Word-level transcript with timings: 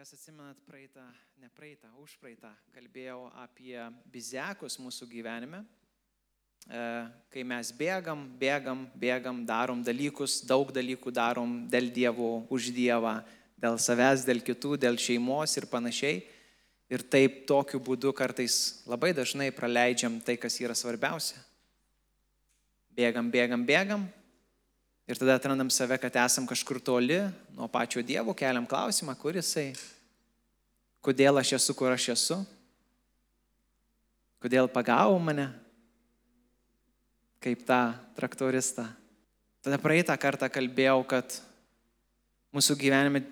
Kas 0.00 0.14
atsimenat 0.16 0.56
praeitą, 0.64 1.02
ne 1.36 1.50
praeitą, 1.52 1.90
už 2.00 2.14
praeitą, 2.22 2.48
kalbėjau 2.72 3.26
apie 3.36 3.74
bizekus 4.08 4.78
mūsų 4.80 5.04
gyvenime, 5.10 5.58
e, 6.64 6.84
kai 7.28 7.42
mes 7.44 7.68
bėgam, 7.76 8.22
bėgam, 8.40 8.86
bėgam, 8.96 9.42
darom 9.44 9.82
dalykus, 9.84 10.38
daug 10.48 10.72
dalykų 10.72 11.12
darom 11.12 11.52
dėl 11.68 11.90
Dievo, 11.92 12.30
už 12.48 12.70
Dievą, 12.72 13.18
dėl 13.60 13.76
savęs, 13.76 14.24
dėl 14.24 14.40
kitų, 14.40 14.78
dėl 14.80 14.96
šeimos 14.96 15.58
ir 15.60 15.68
panašiai. 15.68 16.22
Ir 16.88 17.04
taip 17.04 17.42
tokiu 17.44 17.82
būdu 17.84 18.14
kartais 18.16 18.80
labai 18.88 19.12
dažnai 19.12 19.50
praleidžiam 19.52 20.16
tai, 20.24 20.38
kas 20.40 20.56
yra 20.64 20.72
svarbiausia. 20.72 21.36
Bėgam, 22.96 23.28
bėgam, 23.28 23.68
bėgam. 23.68 24.08
Ir 25.10 25.18
tada 25.18 25.34
atrandam 25.34 25.66
save, 25.74 25.96
kad 25.98 26.14
esam 26.22 26.44
kažkur 26.46 26.78
toli 26.78 27.16
nuo 27.56 27.66
pačio 27.66 27.98
Dievo, 28.06 28.30
keliam 28.30 28.62
klausimą, 28.70 29.16
kur 29.18 29.34
jisai, 29.34 29.72
kodėl 31.02 31.40
aš 31.40 31.56
esu, 31.56 31.74
kur 31.74 31.90
aš 31.90 32.04
esu, 32.14 32.36
kodėl 34.38 34.70
pagavo 34.70 35.16
mane, 35.18 35.48
kaip 37.42 37.64
tą 37.66 37.80
traktoristą. 38.14 38.84
Tada 39.66 39.80
praeitą 39.82 40.14
kartą 40.14 40.46
kalbėjau, 40.46 41.02
kad 41.10 41.40
mūsų 42.54 42.76
gyvenime 42.78 43.24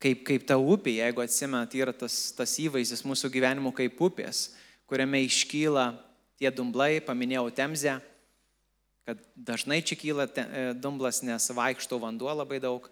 kaip, 0.00 0.24
kaip 0.24 0.46
ta 0.48 0.56
upė, 0.56 0.96
jeigu 0.96 1.26
atsimenat, 1.26 1.76
yra 1.76 1.92
tas, 1.92 2.30
tas 2.32 2.56
įvaizdis 2.56 3.04
mūsų 3.04 3.28
gyvenimo 3.36 3.74
kaip 3.76 4.00
upės, 4.00 4.46
kuriame 4.88 5.20
iškyla 5.28 5.90
tie 6.40 6.48
dumblai, 6.56 7.02
paminėjau 7.04 7.50
temzę, 7.60 7.98
kad 9.06 9.18
dažnai 9.34 9.82
čia 9.82 9.98
kyla 9.98 10.26
e, 10.28 10.72
dumblas, 10.78 11.22
nes 11.26 11.50
vaikšto 11.50 11.98
vanduo 12.02 12.30
labai 12.30 12.60
daug, 12.62 12.86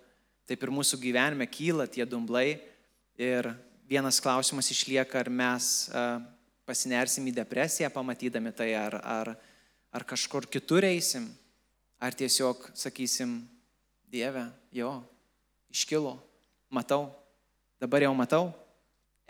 taip 0.51 0.63
ir 0.63 0.73
mūsų 0.75 0.99
gyvenime 1.03 1.47
kyla 1.47 1.87
tie 1.87 2.07
dumblai 2.09 2.59
ir 3.21 3.53
vienas 3.91 4.19
klausimas 4.23 4.71
išlieka, 4.75 5.23
ar 5.23 5.31
mes 5.31 5.89
e, 5.91 6.05
pasinersim 6.67 7.27
į 7.31 7.37
depresiją 7.39 7.91
pamatydami 7.95 8.53
tai, 8.55 8.73
ar, 8.79 8.99
ar, 9.03 9.33
ar 9.95 10.07
kažkur 10.07 10.49
kitur 10.51 10.87
eisim, 10.87 11.29
ar 12.03 12.15
tiesiog 12.17 12.71
sakysim, 12.75 13.41
Dieve, 14.11 14.43
jo, 14.75 14.89
iškilo 15.71 16.17
matau, 16.67 17.13
dabar 17.79 18.03
jau 18.03 18.11
matau, 18.19 18.49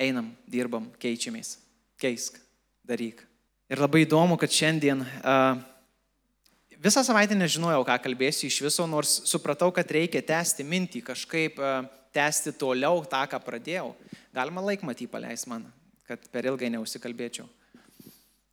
einam, 0.01 0.31
dirbam, 0.49 0.87
keičiamės, 0.97 1.59
keisk, 2.01 2.39
daryk. 2.89 3.21
Ir 3.69 3.83
labai 3.83 4.07
įdomu, 4.07 4.39
kad 4.41 4.49
šiandien 4.49 5.05
uh, 5.05 5.61
visą 6.81 7.05
savaitę 7.07 7.37
nežinojau, 7.39 7.85
ką 7.87 7.97
kalbėsiu 8.05 8.49
iš 8.49 8.61
viso, 8.65 8.87
nors 8.89 9.21
supratau, 9.29 9.71
kad 9.75 9.91
reikia 9.93 10.23
tęsti 10.25 10.67
mintį, 10.67 11.05
kažkaip 11.11 11.61
uh, 11.61 11.85
tęsti 12.17 12.55
toliau 12.59 13.05
tą, 13.09 13.23
ką 13.31 13.41
pradėjau. 13.45 13.93
Galima 14.35 14.65
laikmatį 14.65 15.09
paleis 15.11 15.47
man, 15.51 15.67
kad 16.09 16.23
per 16.33 16.49
ilgai 16.51 16.71
neusikalbėčiau. 16.75 17.47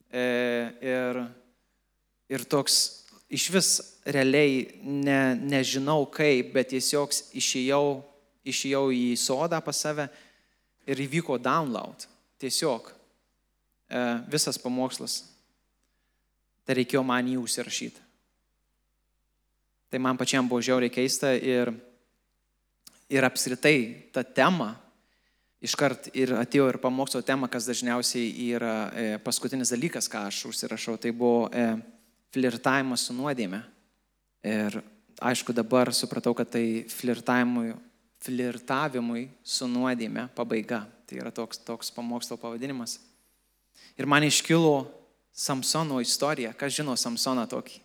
E, 0.08 0.22
ir, 0.80 1.18
ir 2.32 2.44
toks 2.48 2.78
iš 3.28 3.48
vis 3.52 3.70
realiai 4.08 4.62
ne, 4.82 5.36
nežinau 5.36 6.06
kaip, 6.10 6.54
bet 6.54 6.70
tiesiog 6.72 7.12
išėjau 7.36 7.82
išėjau 8.48 8.88
į 8.94 9.04
sodą 9.20 9.60
pas 9.64 9.76
save 9.76 10.08
ir 10.88 11.02
įvyko 11.04 11.38
download. 11.42 12.06
Tiesiog 12.40 12.88
e, 12.88 14.02
visas 14.30 14.60
pamokslas. 14.60 15.20
Tai 16.64 16.76
reikėjo 16.78 17.02
man 17.06 17.28
jį 17.28 17.38
užsirašyti. 17.42 18.07
Tai 19.88 20.00
man 20.04 20.18
pačiam 20.20 20.48
buvo 20.48 20.60
žiauriai 20.64 20.92
keista 20.92 21.32
ir, 21.32 21.72
ir 23.08 23.24
apskritai 23.24 24.10
ta 24.12 24.22
tema, 24.22 24.74
iškart 25.64 26.10
ir 26.14 26.34
atėjo 26.38 26.68
ir 26.70 26.78
pamokslo 26.82 27.22
tema, 27.26 27.48
kas 27.48 27.66
dažniausiai 27.66 28.28
yra 28.52 28.76
e, 28.92 29.06
paskutinis 29.24 29.72
dalykas, 29.74 30.10
ką 30.12 30.26
aš 30.28 30.44
užsirašau, 30.52 30.98
tai 31.00 31.10
buvo 31.16 31.48
e, 31.48 31.66
flirtavimas 32.34 33.08
su 33.08 33.16
nuodėme. 33.16 33.62
Ir 34.46 34.78
aišku, 35.18 35.56
dabar 35.56 35.90
supratau, 35.96 36.36
kad 36.36 36.52
tai 36.52 36.84
flirtavimui 36.92 37.72
flirtavimui 38.24 39.28
su 39.46 39.68
nuodėme 39.70 40.28
pabaiga. 40.36 40.82
Tai 41.08 41.20
yra 41.22 41.32
toks, 41.32 41.60
toks 41.64 41.92
pamokslo 41.94 42.36
pavadinimas. 42.40 42.98
Ir 43.98 44.08
man 44.10 44.26
iškilo 44.26 44.88
Samsono 45.32 46.00
istorija. 46.02 46.52
Kas 46.58 46.74
žino 46.74 46.96
Samsoną 46.98 47.46
tokį? 47.48 47.78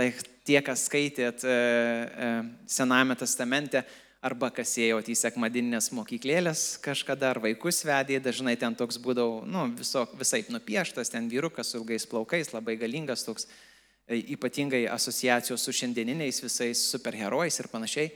Tai 0.00 0.06
tie, 0.48 0.56
kas 0.64 0.86
skaitėt 0.88 1.42
e, 1.44 1.52
e, 1.52 2.28
Sename 2.72 3.12
testamente, 3.20 3.82
arba 4.24 4.48
kas 4.48 4.70
ėjot 4.80 5.10
į 5.12 5.16
sekmadinės 5.20 5.90
mokyklėlės 5.92 6.62
kažkada, 6.80 7.34
ar 7.34 7.40
vaikus 7.44 7.82
vedė, 7.84 8.16
dažnai 8.24 8.54
ten 8.56 8.72
toks 8.76 8.96
būdavo, 9.04 9.42
nu, 9.44 9.66
viso, 9.76 10.06
visai 10.16 10.40
nupieštas, 10.48 11.12
ten 11.12 11.28
vyrukas 11.28 11.68
su 11.68 11.82
ilgais 11.82 12.08
plaukais, 12.08 12.48
labai 12.54 12.78
galingas 12.80 13.26
toks, 13.26 13.44
e, 14.08 14.22
ypatingai 14.38 14.86
asociacijos 14.88 15.68
su 15.68 15.76
šiandieniniais 15.82 16.40
visais 16.46 16.86
superherojais 16.94 17.60
ir 17.60 17.68
panašiai. 17.68 18.08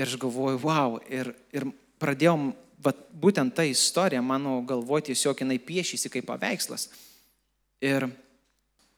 Ir 0.00 0.08
aš 0.08 0.16
galvoju, 0.24 0.62
wow, 0.64 0.96
ir, 1.12 1.34
ir 1.52 1.68
pradėjom, 2.00 2.54
vat, 2.88 3.04
būtent 3.12 3.52
ta 3.52 3.68
istorija 3.68 4.24
mano 4.24 4.62
galvoje 4.64 5.10
tiesiog 5.10 5.44
jinai 5.44 5.60
piešysi 5.60 6.14
kaip 6.16 6.32
paveikslas. 6.32 6.88
Ir, 7.84 8.08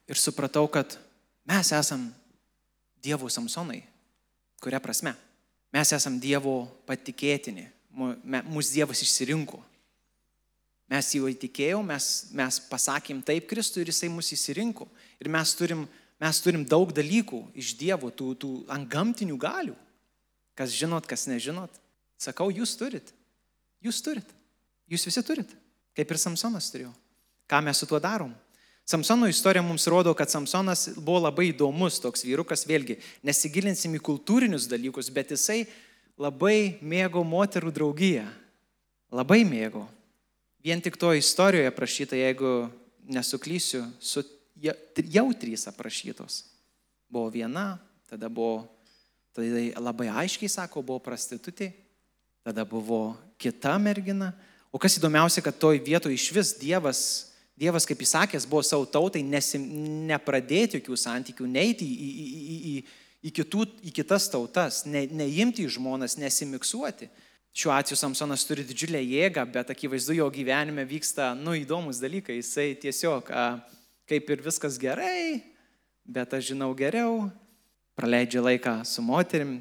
ir 0.07 0.27
supratau, 0.29 0.69
kad 0.71 1.01
mes 1.49 1.73
esam 1.73 2.09
Dievo 3.03 3.31
Samsonai. 3.31 3.81
Kuria 4.61 4.81
prasme? 4.83 5.15
Mes 5.73 5.93
esam 5.95 6.19
Dievo 6.21 6.67
patikėtini. 6.89 7.69
Mūsų 7.95 8.75
Dievas 8.77 9.03
išsirinko. 9.05 9.61
Mes 10.89 11.11
jau 11.13 11.29
įtikėjom, 11.29 11.85
mes, 11.85 12.07
mes 12.33 12.59
pasakėm 12.71 13.21
taip 13.25 13.49
Kristui 13.51 13.83
ir 13.85 13.91
Jisai 13.93 14.09
mus 14.13 14.31
įsirinko. 14.33 14.87
Ir 15.21 15.29
mes 15.33 15.53
turim, 15.57 15.85
mes 16.21 16.41
turim 16.41 16.65
daug 16.65 16.93
dalykų 16.97 17.43
iš 17.61 17.75
Dievo, 17.77 18.09
tų, 18.09 18.33
tų 18.41 18.53
ant 18.73 18.89
gamtinių 18.89 19.37
galių. 19.41 19.77
Kas 20.57 20.73
žinot, 20.75 21.07
kas 21.07 21.27
nežinot. 21.29 21.71
Sakau, 22.19 22.49
jūs 22.51 22.73
turit. 22.81 23.13
Jūs 23.85 24.01
turit. 24.03 24.33
Jūs 24.91 25.05
visi 25.07 25.23
turit. 25.23 25.53
Kaip 25.95 26.11
ir 26.15 26.21
Samsonas 26.21 26.71
turėjo. 26.73 26.91
Ką 27.49 27.61
mes 27.65 27.79
su 27.79 27.87
tuo 27.89 28.01
darom? 28.03 28.33
Samsono 28.89 29.29
istorija 29.29 29.63
mums 29.63 29.85
rodo, 29.87 30.15
kad 30.17 30.31
Samsonas 30.33 30.87
buvo 30.97 31.21
labai 31.27 31.51
įdomus 31.51 31.99
toks 32.01 32.25
vyrukas, 32.25 32.65
vėlgi, 32.65 32.97
nesigilinsim 33.27 33.99
į 33.99 34.01
kultūrinius 34.07 34.69
dalykus, 34.71 35.11
bet 35.13 35.35
jisai 35.35 35.67
labai 36.17 36.79
mėgo 36.81 37.21
moterų 37.21 37.75
draugiją. 37.77 38.25
Labai 39.13 39.43
mėgo. 39.49 39.85
Vien 40.65 40.81
tik 40.85 40.97
to 41.01 41.13
istorijoje 41.17 41.69
aprašyta, 41.69 42.17
jeigu 42.17 42.55
nesuklysiu, 43.09 43.85
su, 44.01 44.25
jau 44.57 45.29
trys 45.37 45.69
aprašytos. 45.69 46.43
Buvo 47.13 47.29
viena, 47.33 47.75
tada 48.09 48.29
buvo 48.33 48.67
Tai 49.39 49.71
labai 49.79 50.09
aiškiai 50.11 50.51
sako, 50.51 50.81
buvo 50.83 50.99
prostitutė, 50.99 51.69
tada 52.43 52.65
buvo 52.67 53.13
kita 53.39 53.77
mergina. 53.79 54.33
O 54.75 54.81
kas 54.83 54.97
įdomiausia, 54.99 55.45
kad 55.47 55.55
toj 55.55 55.79
vietoje 55.79 56.17
iš 56.19 56.25
vis 56.35 56.51
Dievas, 56.59 57.01
Dievas 57.59 57.87
kaip 57.89 58.03
jis 58.05 58.13
sakęs, 58.15 58.47
buvo 58.47 58.63
savo 58.63 58.85
tautai 58.87 59.25
nesim, 59.27 59.65
nepradėti 60.07 60.79
jokių 60.79 60.99
santykių, 61.03 61.47
neiti 61.51 61.87
į, 61.89 61.97
į, 61.99 62.27
į, 62.29 62.59
į, 62.71 62.75
į, 63.27 63.33
kitų, 63.35 63.65
į 63.91 63.95
kitas 63.97 64.29
tautas, 64.31 64.85
ne, 64.87 65.03
neimti 65.11 65.65
į 65.67 65.73
žmonas, 65.75 66.15
nesimiksuoti. 66.21 67.09
Šiuo 67.59 67.73
atveju 67.75 67.99
Samsonas 67.99 68.45
turi 68.47 68.63
didžiulę 68.63 69.01
jėgą, 69.03 69.43
bet 69.51 69.73
akivaizdu 69.75 70.15
jo 70.21 70.29
gyvenime 70.31 70.85
vyksta, 70.87 71.33
nu, 71.35 71.57
įdomus 71.59 71.99
dalykai. 71.99 72.39
Jisai 72.39 72.69
tiesiog, 72.79 73.33
a, 73.35 73.49
kaip 74.07 74.31
ir 74.31 74.45
viskas 74.45 74.79
gerai, 74.79 75.41
bet 76.07 76.39
aš 76.39 76.53
žinau 76.53 76.71
geriau, 76.79 77.27
praleidžia 77.99 78.45
laiką 78.45 78.79
su 78.87 79.03
moterim. 79.03 79.59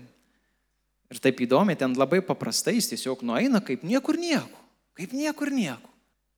Ir 1.10 1.24
taip 1.24 1.42
įdomi, 1.42 1.74
ten 1.80 1.98
labai 1.98 2.22
paprastai 2.22 2.78
jis 2.78 2.92
tiesiog 2.94 3.26
nueina 3.26 3.64
kaip 3.64 3.82
niekur 3.88 4.20
nieko. 4.22 4.66
Kaip 5.00 5.18
niekur 5.18 5.50
nieko. 5.50 5.97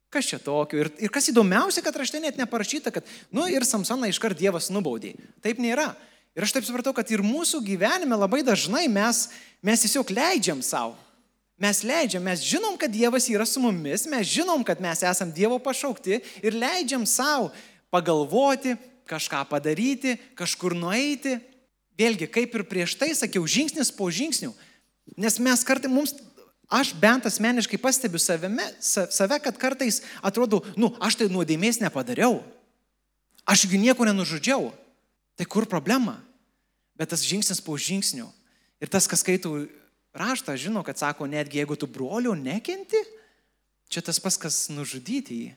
Kas 0.09 0.25
čia 0.25 0.39
tokio? 0.41 0.79
Ir, 0.81 0.89
ir 0.97 1.11
kas 1.13 1.29
įdomiausia, 1.29 1.83
kad 1.85 1.97
rašte 2.01 2.21
net 2.21 2.39
neparašyta, 2.39 2.93
kad, 2.93 3.05
nu 3.29 3.45
ir 3.45 3.65
Samsoną 3.67 4.09
iškart 4.09 4.37
Dievas 4.39 4.71
nubaudė. 4.73 5.13
Taip 5.45 5.61
nėra. 5.61 5.91
Ir 6.37 6.45
aš 6.45 6.55
taip 6.55 6.65
supratau, 6.65 6.95
kad 6.97 7.09
ir 7.13 7.21
mūsų 7.25 7.61
gyvenime 7.65 8.17
labai 8.17 8.41
dažnai 8.45 8.87
mes, 8.89 9.27
mes 9.65 9.85
tiesiog 9.85 10.09
leidžiam 10.13 10.63
savo. 10.65 10.95
Mes 11.59 11.81
leidžiam, 11.83 12.23
mes 12.23 12.41
žinom, 12.45 12.77
kad 12.79 12.89
Dievas 12.93 13.27
yra 13.29 13.45
su 13.45 13.59
mumis, 13.59 14.05
mes 14.07 14.29
žinom, 14.31 14.63
kad 14.63 14.79
mes 14.81 15.03
esam 15.03 15.33
Dievo 15.35 15.57
pašaukti 15.59 16.21
ir 16.39 16.55
leidžiam 16.55 17.03
savo 17.03 17.49
pagalvoti, 17.91 18.77
kažką 19.09 19.43
padaryti, 19.49 20.15
kažkur 20.39 20.77
nueiti. 20.77 21.35
Vėlgi, 21.99 22.29
kaip 22.31 22.55
ir 22.55 22.63
prieš 22.69 22.95
tai 22.95 23.11
sakiau, 23.17 23.43
žingsnis 23.43 23.91
po 23.91 24.07
žingsnių. 24.07 24.53
Nes 25.19 25.35
mes 25.41 25.65
kartai 25.67 25.91
mums, 25.91 26.13
aš 26.69 26.93
bent 26.93 27.25
asmeniškai 27.25 27.79
pastebiu 27.81 28.21
savime, 28.21 28.63
save, 28.79 29.39
kad 29.41 29.57
kartais 29.57 30.03
atrodo, 30.21 30.61
nu, 30.77 30.93
aš 31.01 31.17
tai 31.19 31.27
nuodėmės 31.33 31.81
nepadariau. 31.81 32.39
Ašgi 33.49 33.81
nieko 33.81 34.05
nenužudžiau. 34.05 34.69
Tai 35.39 35.45
kur 35.49 35.65
problema? 35.65 36.19
Bet 36.93 37.09
tas 37.09 37.25
žingsnis 37.25 37.63
po 37.63 37.73
žingsnių. 37.79 38.27
Ir 38.79 38.91
tas, 38.91 39.07
kas 39.09 39.23
skaitų 39.23 39.65
raštą 40.13 40.53
žino, 40.59 40.83
kad 40.85 40.99
sako, 40.99 41.25
netgi 41.25 41.61
jeigu 41.61 41.77
tu 41.79 41.87
brolio 41.89 42.35
nekenti, 42.37 42.99
čia 43.89 44.03
tas 44.05 44.19
pas, 44.21 44.37
kas 44.37 44.67
nužudyti 44.69 45.39
jį. 45.41 45.49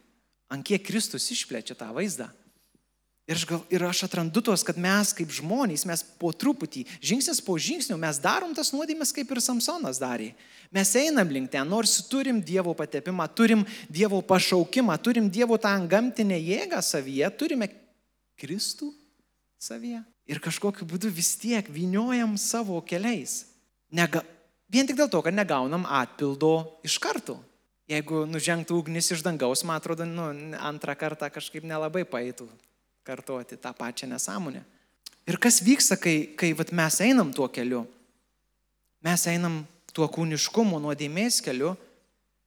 Ant 0.52 0.64
kiek 0.64 0.84
Kristus 0.84 1.28
išplečia 1.32 1.76
tą 1.76 1.88
vaizdą. 1.96 2.28
Ir 3.30 3.38
aš, 3.38 3.44
gal, 3.46 3.60
ir 3.70 3.82
aš 3.86 4.00
atrandu 4.08 4.42
tos, 4.42 4.64
kad 4.66 4.78
mes 4.82 5.12
kaip 5.14 5.30
žmonės, 5.30 5.84
mes 5.86 6.00
po 6.18 6.32
truputį, 6.34 6.82
žingsnis 6.98 7.38
po 7.46 7.54
žingsnio, 7.54 7.94
mes 8.00 8.18
darom 8.18 8.50
tas 8.56 8.72
nuodėmės, 8.74 9.12
kaip 9.14 9.30
ir 9.30 9.40
Samsonas 9.44 10.00
darė. 10.02 10.32
Mes 10.74 10.90
einam 10.98 11.30
link 11.30 11.52
ten, 11.52 11.68
nors 11.70 12.00
turim 12.10 12.40
Dievo 12.42 12.74
patepimą, 12.74 13.28
turim 13.30 13.62
Dievo 13.86 14.18
pašaukimą, 14.26 14.96
turim 14.98 15.28
Dievo 15.30 15.54
tą 15.54 15.70
gamtinę 15.86 16.40
jėgą 16.40 16.80
savyje, 16.82 17.28
turime 17.38 17.68
Kristų 18.42 18.90
savyje. 19.62 20.02
Ir 20.26 20.42
kažkokiu 20.42 20.88
būdu 20.90 21.12
vis 21.14 21.36
tiek 21.38 21.70
vyniojam 21.70 22.34
savo 22.42 22.80
keliais. 22.82 23.44
Nega, 23.94 24.24
vien 24.66 24.88
tik 24.88 24.98
dėl 24.98 25.10
to, 25.12 25.22
kad 25.22 25.36
negaunam 25.36 25.86
atpildo 25.86 26.82
iš 26.82 26.98
karto. 26.98 27.38
Jeigu 27.86 28.24
nužengtų 28.26 28.82
ugnis 28.82 29.12
iš 29.14 29.22
dangaus, 29.22 29.62
man 29.68 29.78
atrodo, 29.78 30.02
nu, 30.08 30.26
antrą 30.58 30.98
kartą 30.98 31.30
kažkaip 31.30 31.62
nelabai 31.66 32.02
paėtų 32.08 32.50
kartuoti 33.04 33.56
tą 33.56 33.72
pačią 33.74 34.06
nesąmonę. 34.10 34.62
Ir 35.26 35.38
kas 35.38 35.60
vyksta, 35.62 35.96
kai, 35.96 36.34
kai 36.38 36.52
vat, 36.58 36.72
mes 36.74 36.98
einam 37.00 37.30
tuo 37.34 37.46
keliu? 37.48 37.84
Mes 39.02 39.26
einam 39.30 39.62
tuo 39.94 40.08
kūniškumo 40.10 40.80
nuodėmės 40.82 41.40
keliu. 41.44 41.76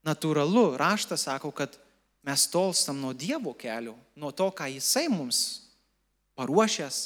Natūralu, 0.06 0.76
raštas 0.78 1.26
sako, 1.26 1.52
kad 1.56 1.78
mes 2.26 2.46
tolstam 2.52 3.00
nuo 3.02 3.14
Dievo 3.14 3.56
kelių, 3.58 3.96
nuo 4.20 4.32
to, 4.36 4.50
ką 4.54 4.68
Jisai 4.74 5.08
mums 5.10 5.40
paruošęs. 6.38 7.00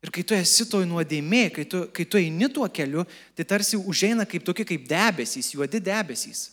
Ir 0.00 0.12
kai 0.14 0.24
tu 0.24 0.32
esi 0.32 0.64
toj 0.64 0.86
nuodėmė, 0.88 1.50
kai 1.52 1.66
tu, 1.68 1.82
kai 1.92 2.06
tu 2.08 2.16
eini 2.16 2.48
tuo 2.48 2.64
keliu, 2.72 3.04
tai 3.36 3.44
tarsi 3.44 3.76
užeina 3.76 4.24
kaip 4.24 4.46
tokie 4.46 4.64
kaip 4.64 4.86
debesys, 4.88 5.52
juodi 5.52 5.82
debesys. 5.84 6.46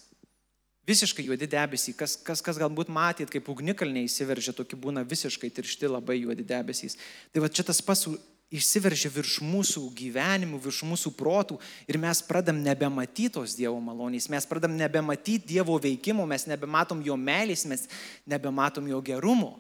Visiškai 0.88 1.26
juodi 1.28 1.50
debesys. 1.52 1.96
Kas, 2.00 2.16
kas, 2.24 2.42
kas 2.44 2.60
galbūt 2.62 2.88
matėt, 2.94 3.32
kaip 3.34 3.50
ugnikalniai 3.52 4.08
įsiveržia, 4.08 4.56
tokie 4.56 4.80
būna 4.80 5.04
visiškai 5.04 5.50
tiršti 5.52 5.90
labai 5.92 6.22
juodi 6.22 6.46
debesys. 6.48 6.96
Tai 7.34 7.44
va 7.44 7.52
čia 7.52 7.66
tas 7.68 7.82
pas 7.84 8.06
išsiveržia 8.54 9.12
virš 9.12 9.42
mūsų 9.44 9.84
gyvenimų, 9.98 10.62
virš 10.64 10.82
mūsų 10.88 11.12
protų 11.20 11.58
ir 11.92 12.00
mes 12.00 12.22
pradam 12.24 12.62
nebematyti 12.64 13.34
tos 13.36 13.58
Dievo 13.60 13.80
malonės, 13.84 14.30
mes 14.32 14.48
pradam 14.48 14.78
nebematyti 14.80 15.52
Dievo 15.52 15.76
veikimo, 15.84 16.26
mes 16.30 16.48
nebematom 16.48 17.02
jo 17.04 17.18
meilės, 17.20 17.66
mes 17.68 17.88
nebematom 18.26 18.88
jo 18.88 19.02
gerumo. 19.04 19.58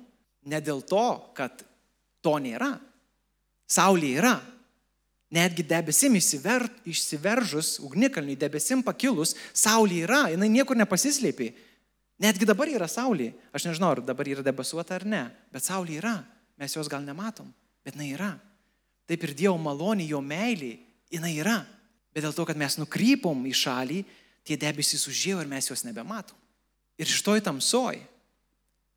Ne 0.47 0.61
dėl 0.63 0.79
to, 0.87 1.07
kad 1.35 1.65
to 2.23 2.37
nėra. 2.39 2.77
Saulė 3.67 4.13
yra, 4.21 4.37
Netgi 5.33 5.65
debesim 5.67 6.15
išsiver, 6.15 6.63
išsiveržus, 6.87 7.77
ugnikalniui 7.83 8.37
debesim 8.39 8.79
pakilus, 8.83 9.33
saulė 9.51 10.05
yra, 10.05 10.21
jinai 10.31 10.47
niekur 10.53 10.79
nepasislėpė. 10.79 11.49
Netgi 12.23 12.47
dabar 12.47 12.71
yra 12.71 12.87
saulė. 12.89 13.33
Aš 13.51 13.67
nežinau, 13.67 13.91
ar 13.93 14.01
dabar 14.01 14.29
yra 14.29 14.45
debesuota 14.45 14.95
ar 14.95 15.05
ne, 15.05 15.25
bet 15.53 15.67
saulė 15.67 15.99
yra. 15.99 16.15
Mes 16.57 16.73
jos 16.73 16.87
gal 16.89 17.03
nematom, 17.03 17.51
bet 17.85 17.97
jinai 17.97 18.13
yra. 18.15 18.31
Taip 19.07 19.27
ir 19.27 19.35
Dievo 19.37 19.57
malonė, 19.61 20.07
jo 20.07 20.23
meilė, 20.23 20.77
jinai 21.13 21.35
yra. 21.37 21.59
Bet 22.15 22.23
dėl 22.25 22.33
to, 22.33 22.47
kad 22.47 22.57
mes 22.57 22.79
nukrypom 22.79 23.43
į 23.45 23.53
šalį, 23.55 23.99
tie 24.47 24.55
debesys 24.57 25.05
užėjo 25.11 25.43
ir 25.43 25.51
mes 25.51 25.67
juos 25.69 25.83
nebematom. 25.85 26.39
Ir 26.97 27.11
šitoj 27.11 27.43
tamsoj, 27.45 27.99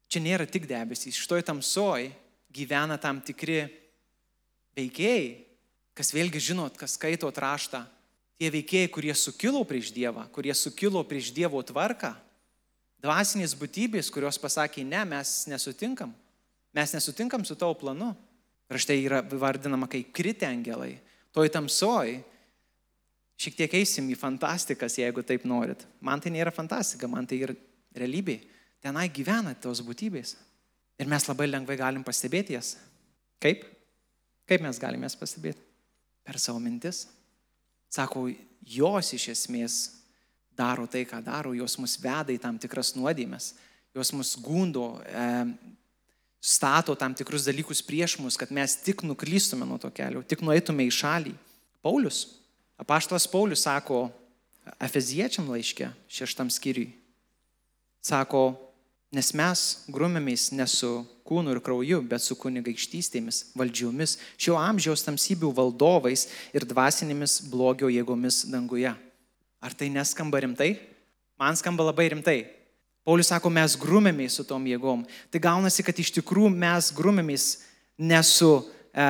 čia 0.09 0.23
nėra 0.25 0.47
tik 0.49 0.71
debesys, 0.71 1.19
šitoj 1.19 1.43
tamsoj 1.51 2.09
gyvena 2.55 2.97
tam 3.03 3.21
tikri 3.21 3.65
veikėjai, 4.79 5.50
kas 5.97 6.13
vėlgi 6.15 6.41
žinot, 6.51 6.77
kas 6.79 6.97
skaito 6.97 7.31
raštą, 7.31 7.85
tie 8.41 8.49
veikėjai, 8.53 8.89
kurie 8.93 9.15
sukilo 9.15 9.61
prieš 9.69 9.93
Dievą, 9.93 10.25
kurie 10.33 10.55
sukilo 10.57 11.03
prieš 11.05 11.31
Dievo 11.37 11.61
tvarką, 11.61 12.15
dvasinės 13.05 13.55
būtybės, 13.59 14.11
kurios 14.13 14.39
pasakė, 14.41 14.85
ne, 14.85 15.03
mes 15.09 15.45
nesutinkam, 15.51 16.13
mes 16.77 16.97
nesutinkam 16.97 17.45
su 17.45 17.57
tavo 17.59 17.77
planu. 17.77 18.15
Ir 18.71 18.79
štai 18.79 19.01
yra 19.03 19.19
vardinama 19.27 19.89
kaip 19.91 20.13
kritę 20.15 20.47
angelai. 20.47 20.93
Toj 21.35 21.49
tamsoj, 21.51 22.21
šiek 23.41 23.57
tiek 23.59 23.73
eisim 23.81 24.07
į 24.13 24.19
fantastikas, 24.19 24.95
jeigu 25.01 25.25
taip 25.27 25.43
norit. 25.49 25.83
Man 25.99 26.23
tai 26.23 26.31
nėra 26.31 26.53
fantastika, 26.55 27.11
man 27.11 27.27
tai 27.27 27.41
yra 27.49 27.57
realybė. 27.99 28.39
Tenai 28.81 29.09
gyvena 29.11 29.57
tos 29.59 29.83
būtybės. 29.83 30.37
Ir 31.03 31.11
mes 31.11 31.27
labai 31.27 31.49
lengvai 31.51 31.77
galim 31.81 32.05
pastebėti 32.07 32.55
jas. 32.55 32.77
Kaip? 33.43 33.67
Kaip 34.47 34.63
mes 34.63 34.79
galime 34.79 35.09
jas 35.09 35.19
pastebėti? 35.19 35.70
Per 36.31 36.39
savo 36.39 36.63
mintis. 36.63 37.09
Sako, 37.91 38.29
jos 38.63 39.09
iš 39.17 39.33
esmės 39.33 39.81
daro 40.55 40.87
tai, 40.87 41.03
ką 41.09 41.19
daro, 41.27 41.51
jos 41.59 41.75
mus 41.83 41.97
veda 41.99 42.31
į 42.31 42.39
tam 42.39 42.61
tikras 42.61 42.93
nuodėmės, 42.95 43.57
jos 43.97 44.13
mus 44.15 44.37
gundo, 44.39 45.01
e, 45.03 45.25
stato 46.39 46.95
tam 46.95 47.17
tikrus 47.19 47.49
dalykus 47.49 47.83
prieš 47.83 48.21
mus, 48.23 48.39
kad 48.39 48.53
mes 48.55 48.77
tik 48.79 49.03
nuklystume 49.03 49.67
nuo 49.67 49.81
to 49.83 49.91
kelio, 49.91 50.23
tik 50.23 50.45
nueitume 50.47 50.87
į 50.87 50.95
šalį. 51.01 51.35
Paulius, 51.83 52.23
apaštalas 52.79 53.27
Paulius 53.31 53.67
sako 53.67 54.07
Efeziečiam 54.79 55.49
laiške, 55.51 55.89
šeštam 56.07 56.51
skyriui, 56.53 56.93
sako, 58.05 58.53
nes 59.15 59.33
mes 59.35 59.63
grumėmės 59.91 60.51
ne 60.55 60.67
su 60.71 61.01
kūnu 61.27 61.55
ir 61.55 61.61
krauju, 61.63 62.01
bet 62.07 62.23
su 62.23 62.37
kunigaikštystėmis, 62.39 63.53
valdžiomis, 63.59 64.17
šio 64.39 64.57
amžiaus 64.59 65.05
tamsybių 65.07 65.51
valdovais 65.55 66.29
ir 66.55 66.67
dvasinėmis 66.67 67.41
blogio 67.51 67.91
jėgomis 67.91 68.45
danguje. 68.51 68.93
Ar 69.61 69.77
tai 69.77 69.91
neskamba 69.93 70.41
rimtai? 70.43 70.73
Man 71.41 71.59
skamba 71.59 71.87
labai 71.91 72.09
rimtai. 72.13 72.39
Paulius 73.07 73.31
sako, 73.33 73.51
mes 73.53 73.77
grumėmės 73.81 74.39
su 74.39 74.45
tom 74.47 74.67
jėgom. 74.69 75.05
Tai 75.33 75.41
gaunasi, 75.43 75.85
kad 75.87 75.99
iš 75.99 76.13
tikrųjų 76.19 76.51
mes 76.53 76.91
grumėmės 76.95 77.47
ne 77.99 78.21
su 78.27 78.51
e, 78.93 79.07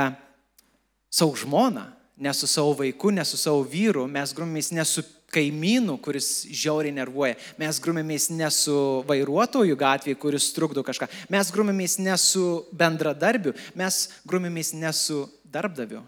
savo 1.10 1.34
žmona, 1.38 1.88
ne 2.16 2.32
su 2.36 2.48
savo 2.50 2.74
vaiku, 2.78 3.10
ne 3.12 3.24
su 3.26 3.38
savo 3.40 3.64
vyru, 3.66 4.06
mes 4.10 4.32
grumėmės 4.36 4.70
ne 4.76 4.84
su 4.86 5.04
kaimynų, 5.32 5.96
kuris 6.02 6.28
žiauriai 6.46 6.94
nervuoja. 6.94 7.36
Mes 7.60 7.80
grumėmės 7.82 8.28
ne 8.34 8.48
su 8.54 8.74
vairuotoju 9.08 9.76
gatvėje, 9.78 10.18
kuris 10.20 10.50
trukdo 10.56 10.84
kažką. 10.86 11.08
Mes 11.32 11.52
grumėmės 11.54 11.98
ne 12.02 12.16
su 12.20 12.44
bendradarbiu, 12.74 13.54
mes 13.78 14.02
grumėmės 14.28 14.74
ne 14.78 14.92
su 14.96 15.24
darbdaviu. 15.44 16.02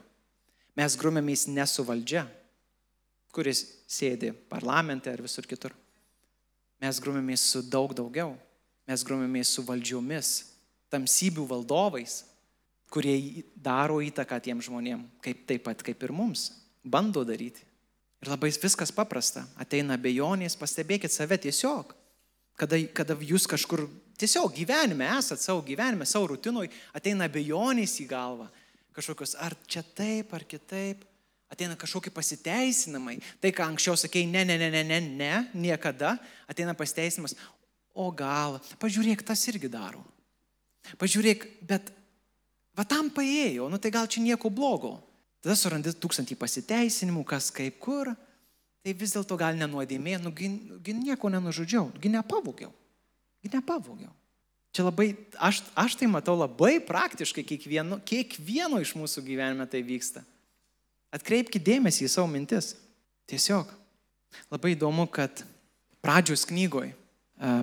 Mes 0.78 0.96
grumėmės 0.96 1.46
ne 1.52 1.66
su 1.68 1.84
valdžia, 1.84 2.24
kuris 3.34 3.66
sėdi 3.90 4.32
parlamente 4.48 5.12
ar 5.12 5.20
visur 5.20 5.46
kitur. 5.48 5.74
Mes 6.82 6.98
grumėmės 6.98 7.44
su 7.52 7.62
daug 7.62 7.92
daugiau. 7.94 8.32
Mes 8.88 9.04
grumėmės 9.06 9.52
su 9.54 9.62
valdžiomis, 9.62 10.30
tamsybių 10.90 11.44
valdovais, 11.46 12.22
kurie 12.92 13.44
daro 13.54 14.00
įtaką 14.02 14.40
tiem 14.42 14.60
žmonėm, 14.64 15.04
kaip 15.24 15.44
taip 15.48 15.62
pat 15.68 15.84
kaip 15.86 16.02
ir 16.02 16.12
mums, 16.12 16.50
bando 16.82 17.22
daryti. 17.24 17.62
Ir 18.22 18.30
labai 18.30 18.52
viskas 18.54 18.92
paprasta. 18.94 19.42
Ateina 19.58 19.96
bejonės, 19.98 20.54
pastebėkit 20.58 21.10
save 21.10 21.40
tiesiog. 21.42 21.90
Kada, 22.58 22.78
kada 22.94 23.16
jūs 23.18 23.48
kažkur 23.50 23.88
tiesiog 24.20 24.52
gyvenime 24.54 25.08
esat, 25.16 25.40
savo 25.42 25.64
gyvenime, 25.66 26.06
savo 26.06 26.28
rutinoj, 26.30 26.68
ateina 26.94 27.26
bejonės 27.32 27.96
į 28.04 28.06
galvą. 28.12 28.46
Kažkokios, 28.94 29.34
ar 29.40 29.56
čia 29.66 29.82
taip, 29.96 30.30
ar 30.36 30.44
kitaip. 30.46 31.02
Ateina 31.52 31.74
kažkokie 31.76 32.12
pasiteisinamai. 32.14 33.18
Tai, 33.42 33.50
ką 33.52 33.66
anksčiau 33.72 33.98
sakėjai, 33.98 34.28
ne, 34.30 34.44
ne, 34.48 34.56
ne, 34.60 34.70
ne, 34.72 34.84
ne, 34.88 35.00
ne, 35.02 35.32
niekada. 35.66 36.14
Ateina 36.48 36.76
pasiteisinimas. 36.78 37.34
O 37.92 38.06
gal, 38.16 38.60
pažiūrėk, 38.80 39.24
tas 39.26 39.42
irgi 39.50 39.68
daro. 39.72 40.00
Pažiūrėk, 41.00 41.44
bet 41.68 41.90
va 42.78 42.86
tam 42.88 43.10
paėjo, 43.12 43.68
nu 43.68 43.80
tai 43.82 43.92
gal 43.92 44.08
čia 44.08 44.22
nieko 44.24 44.48
blogo. 44.52 44.96
Tada 45.42 45.56
surandi 45.58 45.90
tūkstantį 45.98 46.36
pasiteisinimų, 46.38 47.24
kas 47.26 47.50
kaip 47.54 47.80
kur. 47.82 48.12
Tai 48.82 48.94
vis 48.98 49.14
dėlto 49.14 49.36
gal 49.38 49.54
nenuodėmė, 49.58 50.16
nu, 50.22 50.32
gi, 50.34 50.48
gi 50.82 50.94
nieko 50.96 51.30
nenužudžiau, 51.30 51.90
gi 52.02 52.10
nepavogiau. 52.10 52.72
Gi 53.42 53.50
nepavogiau. 53.52 54.10
Čia 54.74 54.86
labai, 54.88 55.12
aš, 55.36 55.60
aš 55.78 55.94
tai 56.00 56.08
matau 56.10 56.34
labai 56.38 56.78
praktiškai, 56.82 57.44
kiekvieno, 57.46 58.00
kiekvieno 58.08 58.80
iš 58.82 58.94
mūsų 58.98 59.22
gyvenime 59.26 59.66
tai 59.70 59.82
vyksta. 59.86 60.24
Atkreipkite 61.12 61.62
dėmesį 61.66 62.06
į 62.06 62.10
savo 62.10 62.30
mintis. 62.32 62.72
Tiesiog. 63.30 63.70
Labai 64.50 64.72
įdomu, 64.72 65.04
kad 65.12 65.44
pradžios 66.02 66.46
knygoje, 66.48 66.94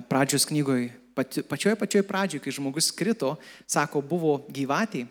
pradžios 0.08 0.46
knygoje, 0.48 0.92
pačioje 1.16 1.76
pačioje 1.76 2.06
pradžioje, 2.06 2.44
kai 2.44 2.54
žmogus 2.54 2.92
krito, 2.94 3.34
sako, 3.68 4.00
buvo 4.06 4.38
gyvatį, 4.48 5.04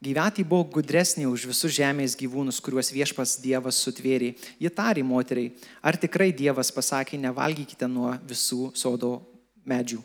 Gyvatį 0.00 0.46
buvo 0.48 0.64
gudresnė 0.78 1.26
už 1.28 1.42
visus 1.50 1.74
žemės 1.76 2.14
gyvūnus, 2.16 2.56
kuriuos 2.64 2.88
viešpas 2.88 3.34
Dievas 3.42 3.76
sutvėrė. 3.84 4.30
Ji 4.56 4.70
tarė 4.72 5.02
moteriai, 5.04 5.50
ar 5.84 5.98
tikrai 6.00 6.30
Dievas 6.32 6.72
pasakė, 6.72 7.18
nevalgykite 7.20 7.84
nuo 7.84 8.14
visų 8.24 8.70
sodo 8.72 9.18
medžių. 9.68 10.00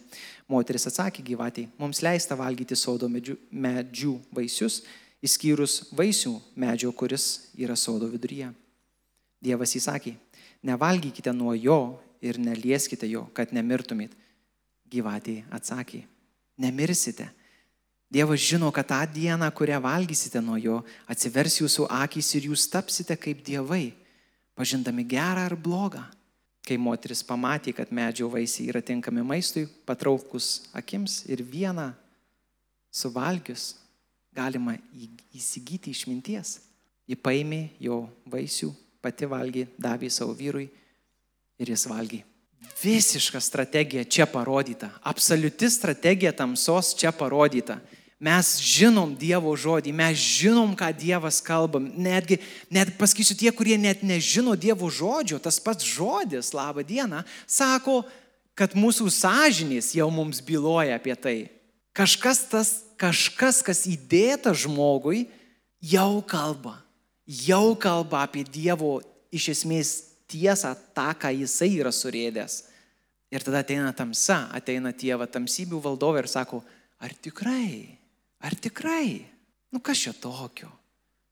Moteris 0.52 0.90
atsakė 0.92 1.24
gyvatį, 1.24 1.70
mums 1.80 2.04
leista 2.04 2.36
valgyti 2.36 2.76
sodo 2.76 3.08
medžių, 3.08 3.38
medžių 3.56 4.18
vaisius, 4.36 4.82
išskyrus 5.24 5.78
vaisių 5.96 6.36
medžio, 6.60 6.92
kuris 6.92 7.54
yra 7.56 7.80
sodo 7.80 8.12
viduryje. 8.12 8.52
Dievas 9.40 9.78
įsakė, 9.80 10.18
nevalgykite 10.68 11.32
nuo 11.32 11.56
jo 11.56 11.80
ir 12.20 12.36
nelieskite 12.36 13.08
jo, 13.08 13.30
kad 13.32 13.56
nemirtumėt. 13.56 14.12
Gyvatė 14.92 15.40
atsakė, 15.56 16.04
nemirsite. 16.60 17.32
Dievas 18.12 18.40
žino, 18.40 18.70
kad 18.72 18.88
tą 18.88 19.02
dieną, 19.10 19.48
kurią 19.52 19.80
valgysite 19.82 20.42
nuo 20.42 20.58
jo, 20.62 20.82
atsivers 21.10 21.58
jūsų 21.62 21.88
akis 22.04 22.30
ir 22.38 22.52
jūs 22.52 22.68
tapsite 22.70 23.18
kaip 23.18 23.42
dievai, 23.46 23.96
pažindami 24.56 25.04
gerą 25.04 25.48
ar 25.50 25.56
blogą. 25.58 26.04
Kai 26.66 26.78
moteris 26.82 27.22
pamatė, 27.26 27.76
kad 27.78 27.92
medžio 27.94 28.30
vaisiai 28.30 28.70
yra 28.72 28.82
tinkami 28.82 29.22
maistui, 29.26 29.68
patraukus 29.86 30.66
akims 30.74 31.24
ir 31.30 31.44
vieną 31.46 31.92
suvalgius 32.90 33.76
galima 34.34 34.78
įsigyti 35.36 35.94
išminties. 35.94 36.60
Ji 37.06 37.18
paėmė 37.22 37.76
jo 37.80 38.06
vaisių, 38.26 38.72
pati 39.02 39.30
valgė, 39.30 39.68
davė 39.78 40.10
savo 40.10 40.34
vyrui 40.34 40.66
ir 41.62 41.70
jis 41.70 41.86
valgė. 41.90 42.24
Visiška 42.84 43.40
strategija 43.42 44.04
čia 44.04 44.26
parodyta. 44.26 44.90
Absoliuti 45.04 45.70
strategija 45.70 46.32
tamsos 46.32 46.94
čia 46.98 47.12
parodyta. 47.12 47.80
Mes 48.20 48.56
žinom 48.64 49.12
Dievo 49.20 49.52
žodį, 49.60 49.92
mes 49.92 50.16
žinom, 50.16 50.72
ką 50.78 50.88
Dievas 50.96 51.42
kalba. 51.44 51.82
Netgi, 51.84 52.40
net 52.72 52.94
pasakysiu, 52.96 53.36
tie, 53.36 53.52
kurie 53.52 53.76
net 53.78 54.06
nežino 54.08 54.56
Dievo 54.56 54.88
žodžio, 54.88 55.38
tas 55.44 55.60
pats 55.60 55.84
žodis, 55.84 56.54
laba 56.56 56.86
diena, 56.86 57.26
sako, 57.44 58.06
kad 58.56 58.72
mūsų 58.72 59.12
sąžinės 59.12 59.92
jau 60.00 60.08
mums 60.14 60.40
byloja 60.40 60.96
apie 60.96 61.16
tai. 61.20 61.38
Kažkas 61.96 62.46
tas, 62.48 62.72
kažkas, 62.96 63.60
kas 63.64 63.84
įdėta 63.84 64.56
žmogui, 64.56 65.28
jau 65.84 66.24
kalba. 66.24 66.80
Jau 67.28 67.76
kalba 67.76 68.24
apie 68.24 68.48
Dievo 68.48 69.02
iš 69.34 69.52
esmės 69.58 70.15
tiesą, 70.28 70.74
tą, 70.96 71.10
ką 71.20 71.32
jisai 71.34 71.78
yra 71.80 71.92
surėdęs. 71.94 72.64
Ir 73.34 73.44
tada 73.44 73.62
ateina 73.64 73.92
tamsa, 73.96 74.46
ateina 74.56 74.94
tėva 74.96 75.28
tamsybių 75.30 75.82
valdovė 75.84 76.24
ir 76.24 76.30
sako, 76.30 76.62
ar 77.02 77.14
tikrai, 77.14 77.98
ar 78.40 78.56
tikrai, 78.56 79.26
nu 79.74 79.82
kas 79.84 80.06
čia 80.06 80.14
tokio, 80.14 80.70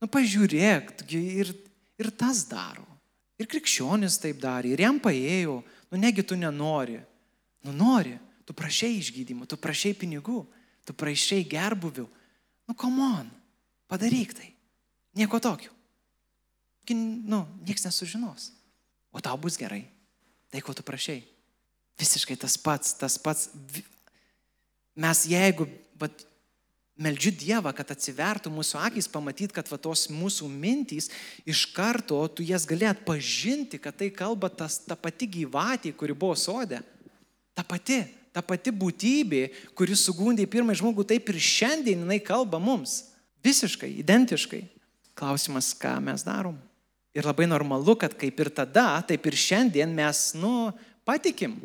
nu 0.01 0.09
pažiūrėk, 0.11 0.95
ir, 1.13 1.53
ir 2.01 2.09
tas 2.17 2.43
daro. 2.49 2.85
Ir 3.41 3.49
krikščionis 3.49 4.19
taip 4.21 4.41
darė, 4.41 4.73
ir 4.73 4.83
jam 4.83 4.99
paėjo, 5.01 5.61
nu 5.91 5.99
negi 6.01 6.25
tu 6.25 6.37
nenori, 6.37 6.99
nu 7.65 7.73
nori, 7.75 8.13
tu 8.45 8.55
prašai 8.57 8.91
išgydymo, 8.99 9.47
tu 9.49 9.57
prašai 9.57 9.93
pinigų, 9.97 10.43
tu 10.85 10.95
prašai 10.97 11.41
gerbuvių, 11.49 12.05
nu 12.67 12.75
komon, 12.77 13.29
padaryk 13.89 14.35
tai, 14.37 14.49
nieko 15.17 15.39
tokio. 15.41 15.71
Nu, 16.91 17.45
niekas 17.63 17.85
nesužinos 17.87 18.51
o 19.13 19.21
tau 19.21 19.37
bus 19.37 19.55
gerai. 19.59 19.85
Tai, 20.49 20.61
ko 20.65 20.73
tu 20.75 20.83
prašai. 20.85 21.21
Visiškai 22.01 22.37
tas 22.41 22.57
pats, 22.57 22.95
tas 22.97 23.15
pats. 23.21 23.51
Mes 24.97 25.23
jeigu, 25.29 25.67
bet 25.97 26.25
meldžiu 26.97 27.33
Dievą, 27.37 27.73
kad 27.73 27.89
atsivertų 27.93 28.51
mūsų 28.53 28.79
akis, 28.87 29.09
pamatyt, 29.09 29.53
kad 29.53 29.69
va, 29.69 29.79
tos 29.81 30.07
mūsų 30.13 30.49
mintys 30.49 31.09
iš 31.49 31.65
karto 31.73 32.19
tu 32.29 32.45
jas 32.45 32.67
gali 32.69 32.85
atpažinti, 32.89 33.79
kad 33.81 33.97
tai 33.97 34.11
kalba 34.13 34.49
tas, 34.53 34.79
ta 34.85 34.97
pati 34.97 35.29
gyvatė, 35.39 35.93
kuri 35.97 36.17
buvo 36.17 36.37
sodė. 36.37 36.83
Ta 37.53 37.65
pati, 37.65 38.01
ta 38.33 38.41
pati 38.45 38.73
būtybė, 38.73 39.47
kuri 39.77 39.97
sugundė 39.97 40.45
pirmąjį 40.49 40.81
žmogų, 40.81 41.05
taip 41.09 41.29
ir 41.29 41.41
šiandien 41.41 42.05
jinai 42.05 42.19
kalba 42.21 42.61
mums. 42.61 42.99
Visiškai, 43.45 43.91
identiškai. 44.01 44.63
Klausimas, 45.17 45.73
ką 45.77 45.99
mes 46.01 46.25
darom. 46.25 46.57
Ir 47.13 47.27
labai 47.29 47.45
normalu, 47.45 47.93
kad 47.99 48.15
kaip 48.17 48.39
ir 48.41 48.49
tada, 48.49 48.97
taip 49.05 49.25
ir 49.29 49.37
šiandien 49.37 49.91
mes, 49.93 50.31
nu, 50.33 50.71
patikim. 51.05 51.59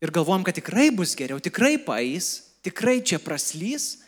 Ir 0.00 0.12
galvojam, 0.12 0.44
kad 0.44 0.56
tikrai 0.56 0.88
bus 0.94 1.12
geriau, 1.16 1.40
tikrai 1.40 1.76
paės, 1.80 2.56
tikrai 2.64 2.98
čia 3.04 3.20
praslys. 3.20 3.98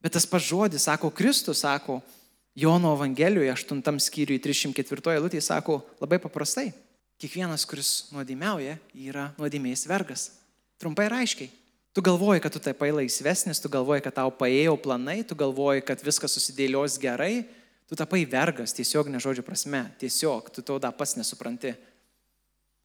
Bet 0.00 0.16
tas 0.16 0.24
pats 0.24 0.48
žodis, 0.48 0.86
sako 0.88 1.10
Kristus, 1.12 1.60
sako 1.60 1.98
Jono 2.56 2.94
Evangelijoje 2.96 3.52
8 3.52 4.00
skyriui 4.00 4.40
304 4.40 5.14
eilutė, 5.14 5.42
sako 5.44 5.82
labai 6.00 6.18
paprastai. 6.22 6.70
Kiekvienas, 7.20 7.66
kuris 7.68 8.08
nuodėmiauja, 8.14 8.78
yra 8.96 9.28
nuodėmėjęs 9.36 9.84
vergas. 9.90 10.30
Trumpai 10.80 11.10
ir 11.10 11.16
aiškiai. 11.20 11.50
Tu 11.92 12.02
galvoji, 12.06 12.40
kad 12.40 12.54
tu 12.54 12.62
taip 12.62 12.80
laisvesnis, 12.80 13.60
tu 13.60 13.68
galvoji, 13.68 14.04
kad 14.06 14.14
tau 14.16 14.30
paėjo 14.32 14.76
planai, 14.80 15.20
tu 15.26 15.36
galvoji, 15.36 15.82
kad 15.84 16.00
viskas 16.06 16.32
susidėlios 16.32 16.96
gerai, 17.02 17.44
Tu 17.90 17.98
tapai 17.98 18.22
vergas 18.30 18.74
tiesiog 18.76 19.10
nežodžio 19.10 19.42
prasme, 19.42 19.82
tiesiog 19.98 20.52
tu 20.54 20.62
to 20.62 20.78
dar 20.78 20.94
pats 20.94 21.16
nesupranti. 21.18 21.74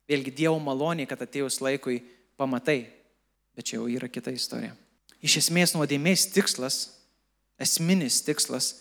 Vėlgi 0.10 0.34
Dievo 0.34 0.58
malonė, 0.62 1.06
kad 1.10 1.22
atėjus 1.22 1.62
laikui 1.62 2.00
pamatai, 2.38 2.88
bet 3.54 3.70
čia 3.70 3.78
jau 3.78 3.86
yra 3.90 4.10
kita 4.10 4.34
istorija. 4.34 4.74
Iš 5.22 5.40
esmės 5.46 5.76
nuodėmės 5.78 6.28
tikslas, 6.34 6.80
esminis 7.62 8.20
tikslas, 8.26 8.74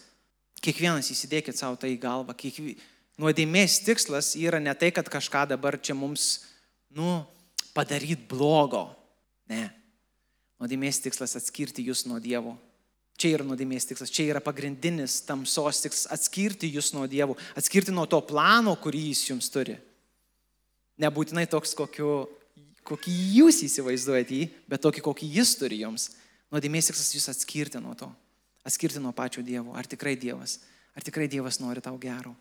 kiekvienas 0.65 1.13
įsidėkit 1.13 1.61
savo 1.61 1.77
tai 1.81 1.93
į 1.95 2.01
galvą, 2.01 2.37
kiekvienas 2.37 2.91
nuodėmės 3.21 3.79
tikslas 3.85 4.35
yra 4.39 4.61
ne 4.63 4.75
tai, 4.79 4.91
kad 4.95 5.09
kažką 5.11 5.47
dabar 5.55 5.79
čia 5.79 5.97
mums, 5.97 6.45
nu, 6.95 7.23
padaryti 7.75 8.27
blogo. 8.31 8.89
Ne. 9.51 9.69
Nuodėmės 10.63 11.03
tikslas 11.05 11.37
atskirti 11.39 11.85
jūs 11.87 12.05
nuo 12.09 12.21
Dievo. 12.23 12.57
Čia 13.15 13.37
yra 13.37 13.47
nuodėmės 13.47 13.87
tikslas, 13.87 14.11
čia 14.11 14.27
yra 14.33 14.41
pagrindinis 14.43 15.21
tamsos 15.27 15.83
tikslas- 15.85 16.09
atskirti 16.17 16.71
jūs 16.73 16.93
nuo 16.97 17.07
dievų, 17.07 17.37
atskirti 17.55 17.95
nuo 17.95 18.07
to 18.07 18.21
plano, 18.21 18.75
kurį 18.75 19.09
jis 19.11 19.29
jums 19.31 19.51
turi. 19.51 19.79
Nebūtinai 20.99 21.49
toks, 21.49 21.75
kokiu, 21.75 22.29
kokį 22.85 23.15
jūs 23.39 23.63
įsivaizduojate 23.63 24.35
jį, 24.35 24.51
bet 24.69 24.83
tokį, 24.83 25.01
kokį 25.01 25.31
jis 25.31 25.55
turi 25.55 25.79
jums. 25.79 26.11
Nuodėmės 26.51 26.91
tikslas 26.91 27.15
jūs 27.15 27.29
atskirti 27.31 27.81
nuo 27.81 27.95
to, 27.95 28.11
atskirti 28.65 29.01
nuo 29.01 29.13
pačio 29.13 29.43
Dievo. 29.43 29.75
Ar 29.75 29.87
tikrai 29.87 30.17
Dievas, 30.17 30.59
ar 30.95 31.03
tikrai 31.03 31.29
Dievas 31.29 31.61
nori 31.61 31.81
tau 31.81 31.97
gero. 31.99 32.35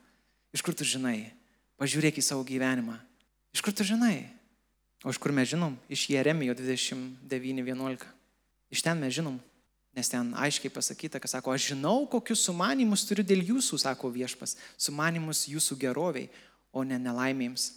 Iš 0.54 0.62
kur 0.62 0.74
tu 0.74 0.84
žinai? 0.84 1.32
Pažiūrėk 1.78 2.18
į 2.18 2.24
savo 2.24 2.44
gyvenimą. 2.44 3.00
Iš 3.54 3.62
kur 3.62 3.74
tu 3.74 3.84
žinai? 3.84 4.30
O 5.04 5.12
iš 5.12 5.20
kur 5.20 5.34
mes 5.36 5.50
žinom? 5.50 5.76
Iš 5.92 6.08
Jeremijo 6.14 6.56
29.11. 6.56 8.06
Iš 8.72 8.82
ten 8.82 9.02
mes 9.02 9.14
žinom. 9.14 9.40
Nes 9.94 10.10
ten 10.10 10.32
aiškiai 10.34 10.74
pasakyta, 10.74 11.20
kad 11.22 11.30
sako, 11.30 11.54
aš 11.54 11.70
žinau, 11.74 12.08
kokius 12.10 12.48
sumanimus 12.48 13.06
turiu 13.06 13.26
dėl 13.26 13.44
jūsų, 13.54 13.78
sako 13.84 14.10
viešpas, 14.16 14.56
sumanimus 14.78 15.46
jūsų 15.52 15.78
geroviai, 15.84 16.32
o 16.74 16.82
ne 16.82 16.98
nelaimėms 16.98 17.70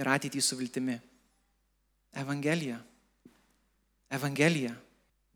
ir 0.00 0.10
ateitį 0.10 0.42
su 0.42 0.58
viltimi. 0.58 0.98
Evangelija. 2.18 2.80
Evangelija. 4.10 4.74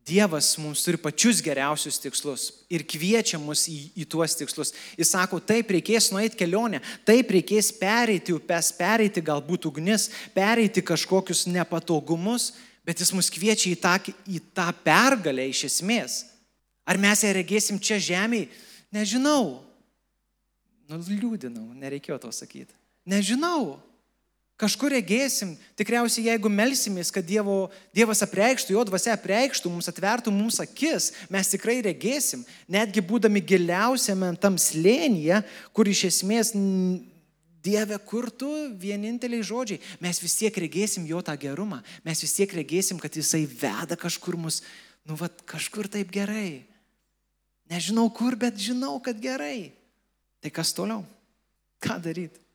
Dievas 0.05 0.51
mums 0.61 0.83
turi 0.85 0.99
pačius 1.01 1.39
geriausius 1.41 1.97
tikslus 1.97 2.43
ir 2.69 2.83
kviečia 2.85 3.39
mus 3.41 3.63
į, 3.71 3.77
į 3.97 4.03
tuos 4.05 4.35
tikslus. 4.37 4.75
Jis 4.99 5.15
sako, 5.15 5.39
taip 5.41 5.71
reikės 5.73 6.11
nueiti 6.13 6.37
kelionę, 6.37 6.77
taip 7.07 7.31
reikės 7.33 7.71
pereiti 7.79 8.35
upes, 8.35 8.69
pereiti 8.77 9.23
galbūt 9.25 9.65
ugnis, 9.65 10.11
pereiti 10.35 10.83
kažkokius 10.85 11.47
nepatogumus, 11.49 12.51
bet 12.85 13.01
jis 13.01 13.11
mus 13.15 13.31
kviečia 13.33 13.71
į 13.73 13.79
tą, 13.81 13.95
į 14.29 14.41
tą 14.55 14.69
pergalę 14.85 15.47
iš 15.49 15.65
esmės. 15.71 16.21
Ar 16.85 16.99
mes 17.01 17.25
ją 17.25 17.33
regėsim 17.33 17.81
čia 17.81 17.97
žemėje? 17.97 18.51
Nežinau. 18.93 19.65
Nu, 20.85 21.01
liūdinau, 21.01 21.71
nereikėjo 21.81 22.19
to 22.21 22.31
sakyti. 22.35 22.75
Nežinau. 23.09 23.79
Kažkur 24.55 24.93
regėsim, 24.95 25.49
tikriausiai 25.75 26.29
jeigu 26.29 26.47
melsimės, 26.47 27.09
kad 27.11 27.25
dievo, 27.27 27.65
Dievas 27.95 28.21
apreikštų, 28.23 28.71
jo 28.77 28.85
dvasia 28.87 29.11
apreikštų, 29.17 29.67
mums 29.67 29.89
atvertų 29.91 30.31
mums 30.31 30.61
akis, 30.63 31.09
mes 31.27 31.49
tikrai 31.51 31.81
regėsim, 31.83 32.45
netgi 32.71 33.03
būdami 33.03 33.41
giliausiame 33.43 34.29
tam 34.39 34.55
slėnyje, 34.61 35.41
kur 35.75 35.91
iš 35.91 36.05
esmės 36.07 36.53
Dieve, 37.65 37.97
kur 38.05 38.29
tu 38.29 38.49
vieninteliai 38.77 39.45
žodžiai, 39.45 39.81
mes 40.03 40.21
vis 40.21 40.37
tiek 40.37 40.57
regėsim 40.65 41.07
jo 41.09 41.21
tą 41.25 41.33
gerumą, 41.41 41.81
mes 42.05 42.21
vis 42.21 42.35
tiek 42.37 42.53
regėsim, 42.53 43.01
kad 43.01 43.17
jisai 43.17 43.43
veda 43.49 43.97
kažkur 43.97 44.37
mus, 44.37 44.61
nu, 45.07 45.17
va, 45.17 45.31
kažkur 45.49 45.89
taip 45.89 46.13
gerai. 46.13 46.63
Nežinau 47.71 48.05
kur, 48.13 48.37
bet 48.37 48.59
žinau, 48.61 48.99
kad 49.01 49.17
gerai. 49.17 49.73
Tai 50.45 50.51
kas 50.53 50.75
toliau? 50.77 51.01
Ką 51.81 51.97
daryti? 52.01 52.45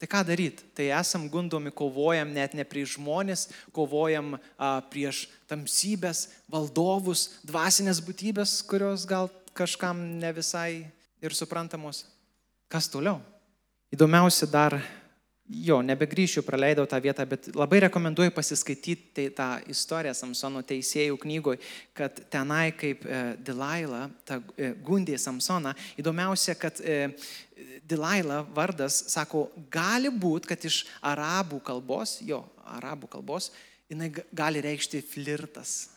Tai 0.00 0.08
ką 0.08 0.20
daryti? 0.28 0.64
Tai 0.76 0.86
esam 0.96 1.26
gundomi, 1.32 1.72
kovojam 1.72 2.30
net 2.32 2.54
ne 2.56 2.64
prieš 2.64 2.98
žmonės, 2.98 3.48
kovojam 3.76 4.36
a, 4.36 4.80
prieš 4.92 5.26
tamsybės, 5.48 6.26
valdovus, 6.48 7.40
dvasinės 7.44 8.00
būtybės, 8.04 8.60
kurios 8.68 9.04
gal 9.08 9.28
kažkam 9.56 10.00
ne 10.20 10.32
visai 10.36 10.88
ir 11.20 11.36
suprantamos. 11.36 12.06
Kas 12.72 12.88
toliau? 12.88 13.20
Įdomiausia 13.90 14.46
dar 14.46 14.76
jo, 15.50 15.80
nebegrįšiu, 15.82 16.44
praleidau 16.46 16.84
tą 16.86 17.00
vietą, 17.02 17.24
bet 17.26 17.48
labai 17.58 17.80
rekomenduoju 17.86 18.30
pasiskaityti 18.30 19.24
tą 19.34 19.48
istoriją 19.72 20.12
Samsono 20.14 20.62
teisėjų 20.66 21.16
knygoje, 21.18 21.58
kad 21.98 22.20
tenai 22.30 22.70
kaip 22.78 23.02
e, 23.02 23.22
Dilaila, 23.42 24.04
ta 24.24 24.38
e, 24.54 24.70
gundė 24.86 25.18
Samsoną, 25.18 25.72
įdomiausia, 25.98 26.54
kad 26.54 26.78
e, 26.86 27.16
Dilaila 27.90 28.44
vardas, 28.54 29.02
sako, 29.10 29.48
gali 29.74 30.12
būti, 30.14 30.52
kad 30.52 30.66
iš 30.70 30.84
arabų 31.10 31.58
kalbos, 31.66 32.20
jo, 32.22 32.44
arabų 32.78 33.10
kalbos, 33.16 33.50
jinai 33.90 34.12
gali 34.30 34.62
reikšti 34.62 35.02
flirtas. 35.02 35.88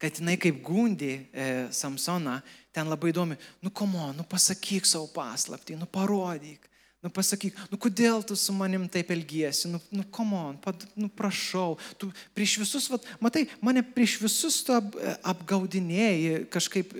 Kad 0.00 0.22
jinai 0.22 0.38
kaip 0.40 0.62
gundė 0.64 1.12
e, 1.20 1.50
Samsoną, 1.72 2.38
ten 2.72 2.88
labai 2.88 3.12
įdomi, 3.12 3.36
nu 3.60 3.72
komo, 3.76 4.08
nu 4.16 4.24
pasakyk 4.28 4.88
savo 4.88 5.10
paslaptį, 5.12 5.76
nu 5.76 5.88
parodyk 5.88 6.64
Nu 7.06 7.12
pasakyk, 7.14 7.54
nu 7.70 7.78
kodėl 7.78 8.24
tu 8.26 8.34
su 8.34 8.50
manim 8.50 8.88
taip 8.90 9.12
elgiesi, 9.14 9.68
nu, 9.70 9.78
nu 9.94 10.02
come 10.10 10.34
on, 10.34 10.56
pad, 10.58 10.82
nu 10.98 11.06
prašau, 11.06 11.76
tu 12.00 12.08
prieš 12.34 12.56
visus, 12.64 12.88
vat, 12.90 13.04
matai, 13.22 13.44
mane 13.62 13.84
prieš 13.94 14.16
visus 14.24 14.56
tu 14.66 14.74
ap, 14.74 14.96
apgaudinėjai, 15.30 16.40
kažkaip 16.50 16.90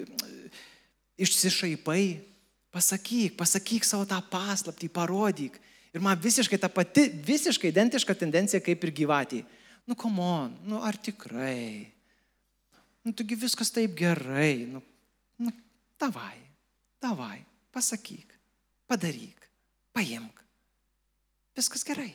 išsišaipai, 1.19 2.05
pasakyk, 2.71 3.35
pasakyk 3.41 3.89
savo 3.89 4.07
tą 4.07 4.21
paslaptį, 4.31 4.93
parodyk. 4.95 5.57
Ir 5.91 6.05
man 6.05 6.21
visiškai 6.23 6.61
ta 6.63 6.71
pati, 6.71 7.09
visiškai 7.27 7.73
identiška 7.73 8.15
tendencija 8.15 8.61
kaip 8.63 8.87
ir 8.87 8.93
gyvatį. 9.01 9.41
Nu 9.91 9.97
come 9.99 10.23
on, 10.23 10.53
nu 10.71 10.85
ar 10.87 10.95
tikrai? 10.95 11.89
Nu 13.03 13.11
taigi 13.11 13.41
viskas 13.43 13.75
taip 13.75 13.99
gerai, 13.99 14.69
nu, 14.71 14.85
nu 15.43 15.51
davai, 15.99 16.37
davai, 17.03 17.41
pasakyk, 17.75 18.39
padaryk 18.87 19.36
paimk. 19.97 20.43
Viskas 21.57 21.85
gerai. 21.89 22.13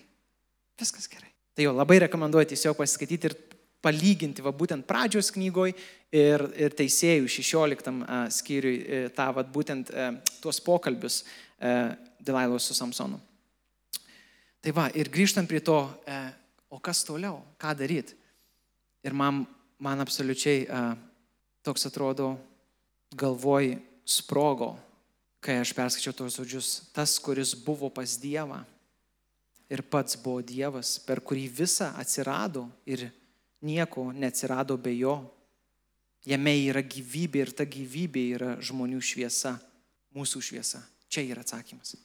Viskas 0.79 1.09
gerai. 1.09 1.31
Tai 1.57 1.65
jau 1.65 1.73
labai 1.75 1.99
rekomenduoju 2.05 2.53
tiesiog 2.53 2.77
pasiskaityti 2.77 3.29
ir 3.31 3.35
palyginti, 3.81 4.43
va 4.45 4.53
būtent 4.53 4.85
pradžios 4.87 5.31
knygoje 5.33 5.73
ir, 6.13 6.43
ir 6.55 6.75
teisėjų 6.77 7.27
16 7.31 8.03
skyriui 8.37 8.77
e, 8.77 9.01
tą 9.15 9.27
va 9.35 9.43
būtent 9.43 9.89
e, 9.89 10.07
tuos 10.43 10.61
pokalbius 10.63 11.23
e, 11.23 11.73
Dilailos 12.21 12.69
su 12.69 12.77
Samsonu. 12.77 13.17
Tai 14.61 14.73
va, 14.77 14.85
ir 14.93 15.09
grįžtant 15.09 15.49
prie 15.49 15.57
to, 15.65 15.79
o 16.69 16.77
kas 16.85 16.99
toliau, 17.01 17.39
ką 17.57 17.71
daryti. 17.79 18.13
Ir 19.01 19.15
man, 19.17 19.39
man 19.81 20.03
absoliučiai 20.03 20.67
toks 21.65 21.87
atrodo 21.89 22.35
galvoj 23.17 23.71
sprogo 24.05 24.75
kai 25.41 25.57
aš 25.61 25.73
perskaičiau 25.77 26.13
tos 26.15 26.37
žodžius, 26.37 26.69
tas, 26.93 27.17
kuris 27.19 27.55
buvo 27.57 27.89
pas 27.89 28.17
Dievą 28.21 28.61
ir 29.71 29.81
pats 29.81 30.19
buvo 30.19 30.43
Dievas, 30.45 30.99
per 31.01 31.23
kurį 31.23 31.47
visa 31.61 31.93
atsirado 31.97 32.67
ir 32.85 33.07
nieko 33.65 34.11
neatsirado 34.11 34.77
be 34.77 34.93
jo. 34.99 35.15
Jame 36.27 36.53
yra 36.67 36.83
gyvybė 36.85 37.47
ir 37.47 37.55
ta 37.57 37.65
gyvybė 37.65 38.27
yra 38.35 38.53
žmonių 38.61 39.01
šviesa, 39.01 39.55
mūsų 40.13 40.43
šviesa. 40.51 40.83
Čia 41.09 41.25
yra 41.31 41.41
atsakymas 41.41 41.97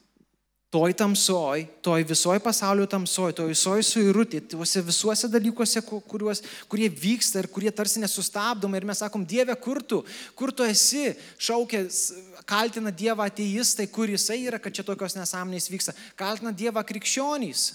toj 0.69 0.93
tamsoj, 0.93 1.63
toj 1.81 2.03
visoj 2.03 2.39
pasaulio 2.43 2.85
tamsoj, 2.91 3.31
toj 3.37 3.47
visoj 3.53 3.83
suirutė, 3.87 4.41
tuose 4.51 4.81
visuose 4.83 5.29
dalykuose, 5.31 5.79
kuriuos, 5.87 6.41
kurie 6.67 6.89
vyksta 6.91 7.39
ir 7.39 7.47
kurie 7.51 7.71
tarsi 7.71 8.01
nesustabdomai. 8.03 8.81
Ir 8.81 8.87
mes 8.89 8.99
sakom, 8.99 9.23
Dieve, 9.23 9.55
kur 9.63 9.79
tu, 9.79 10.01
kur 10.35 10.51
tu 10.51 10.67
esi, 10.67 11.13
šaukės, 11.39 12.01
kaltina 12.49 12.91
Dievą 12.91 13.29
ateistai, 13.31 13.87
kur 13.87 14.11
jisai 14.11 14.41
yra, 14.43 14.59
kad 14.59 14.75
čia 14.75 14.83
tokios 14.87 15.15
nesąmonės 15.15 15.69
vyksta. 15.71 15.95
Kaltina 16.19 16.51
Dievą 16.51 16.83
krikščionys, 16.87 17.69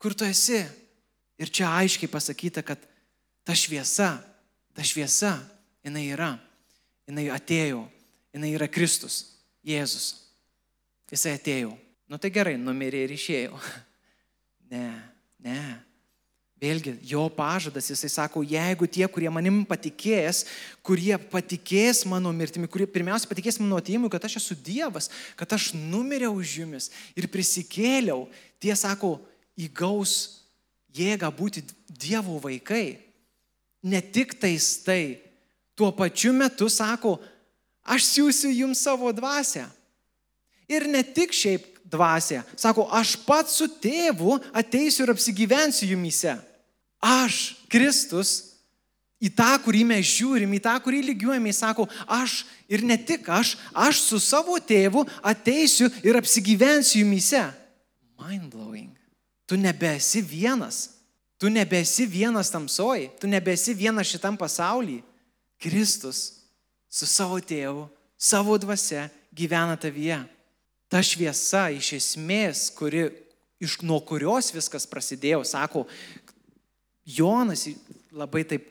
kur 0.00 0.16
tu 0.16 0.28
esi. 0.28 0.64
Ir 1.40 1.48
čia 1.48 1.70
aiškiai 1.72 2.08
pasakyta, 2.12 2.60
kad 2.64 2.80
ta 3.48 3.54
šviesa, 3.56 4.10
ta 4.76 4.84
šviesa, 4.84 5.38
jinai 5.84 6.02
yra, 6.12 6.34
jinai 7.08 7.30
atėjo, 7.32 7.86
jinai 8.36 8.50
yra 8.56 8.68
Kristus, 8.68 9.22
Jėzus. 9.64 10.10
Jisai 11.10 11.38
atėjo. 11.38 11.72
Nu 12.10 12.18
tai 12.18 12.32
gerai, 12.34 12.56
numirė 12.58 13.06
ir 13.06 13.14
išėjo. 13.18 13.60
Ne, 14.70 14.86
ne. 15.42 15.60
Vėlgi, 16.62 16.92
jo 17.10 17.24
pažadas, 17.34 17.88
jisai 17.90 18.06
sako, 18.12 18.44
jeigu 18.46 18.86
tie, 18.86 19.02
kurie 19.10 19.26
manim 19.34 19.64
patikės, 19.66 20.44
kurie 20.86 21.16
patikės 21.32 22.04
mano 22.06 22.30
mirtimi, 22.30 22.68
kurie 22.70 22.86
pirmiausia 22.86 23.26
patikės 23.26 23.58
mano 23.58 23.80
atėjimu, 23.80 24.06
kad 24.12 24.28
aš 24.28 24.36
esu 24.38 24.54
Dievas, 24.54 25.08
kad 25.34 25.56
aš 25.56 25.72
numiriau 25.74 26.36
už 26.38 26.52
jumis 26.60 26.86
ir 27.18 27.26
prisikėliau, 27.32 28.28
tie 28.62 28.76
sako, 28.78 29.16
įgaus 29.58 30.14
jėgą 30.94 31.32
būti 31.34 31.64
Dievo 31.90 32.38
vaikai. 32.46 33.00
Ne 33.82 34.04
tik 34.04 34.36
tais 34.38 34.68
tai, 34.86 35.18
tuo 35.74 35.90
pačiu 35.90 36.30
metu 36.36 36.70
sako, 36.70 37.16
aš 37.82 38.06
siūsiu 38.12 38.54
jums 38.54 38.86
savo 38.86 39.10
dvasę. 39.16 39.66
Ir 40.70 40.86
ne 40.86 41.02
tik 41.02 41.34
šiaip 41.34 41.79
dvasia. 41.90 42.44
Sako, 42.56 42.86
aš 42.92 43.16
pats 43.26 43.58
su 43.58 43.66
tėvu 43.82 44.38
ateisiu 44.56 45.04
ir 45.04 45.12
apsigyvensiu 45.14 45.90
jumise. 45.90 46.36
Aš, 47.00 47.56
Kristus, 47.72 48.50
į 49.20 49.32
tą, 49.36 49.50
kurį 49.64 49.82
mes 49.88 50.06
žiūrim, 50.06 50.52
į 50.56 50.62
tą, 50.64 50.76
kurį 50.84 51.02
lygiuojame, 51.10 51.52
sako, 51.56 51.88
aš 52.06 52.44
ir 52.70 52.84
ne 52.86 52.96
tik 52.96 53.28
aš, 53.32 53.56
aš 53.74 54.04
su 54.04 54.20
savo 54.22 54.56
tėvu 54.60 55.04
ateisiu 55.22 55.90
ir 56.06 56.18
apsigyvensiu 56.20 57.02
jumise. 57.02 57.42
Mind 58.20 58.50
blowing. 58.52 58.92
Tu 59.48 59.58
nebesi 59.58 60.22
vienas. 60.22 60.90
Tu 61.40 61.48
nebesi 61.48 62.04
vienas 62.06 62.52
tamsoj. 62.52 63.08
Tu 63.20 63.28
nebesi 63.28 63.74
vienas 63.74 64.06
šitam 64.06 64.36
pasaulyje. 64.36 65.02
Kristus 65.60 66.40
su 66.88 67.06
savo 67.06 67.36
tėvu, 67.40 67.84
savo 68.16 68.56
dvasia 68.58 69.10
gyvena 69.36 69.76
tavyje 69.76 70.22
ta 70.90 71.02
šviesa 71.06 71.68
iš 71.70 71.92
esmės, 72.00 72.66
kuri, 72.74 73.06
iš 73.62 73.78
nuo 73.86 74.00
kurios 74.02 74.50
viskas 74.54 74.88
prasidėjo, 74.90 75.44
sako, 75.46 75.86
Jonas 77.06 77.64
labai 78.14 78.42
taip 78.46 78.66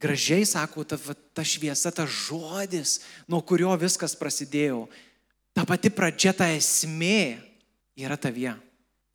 gražiai 0.00 0.46
sako, 0.46 0.84
ta, 0.84 0.98
ta 1.34 1.44
šviesa, 1.46 1.90
ta 1.94 2.06
žodis, 2.06 3.00
nuo 3.28 3.42
kurio 3.42 3.74
viskas 3.80 4.16
prasidėjo. 4.18 4.86
Ta 5.56 5.64
pati 5.68 5.90
pradžia, 5.90 6.34
ta 6.36 6.48
esmė 6.52 7.38
yra 7.96 8.18
tavyje. 8.20 8.54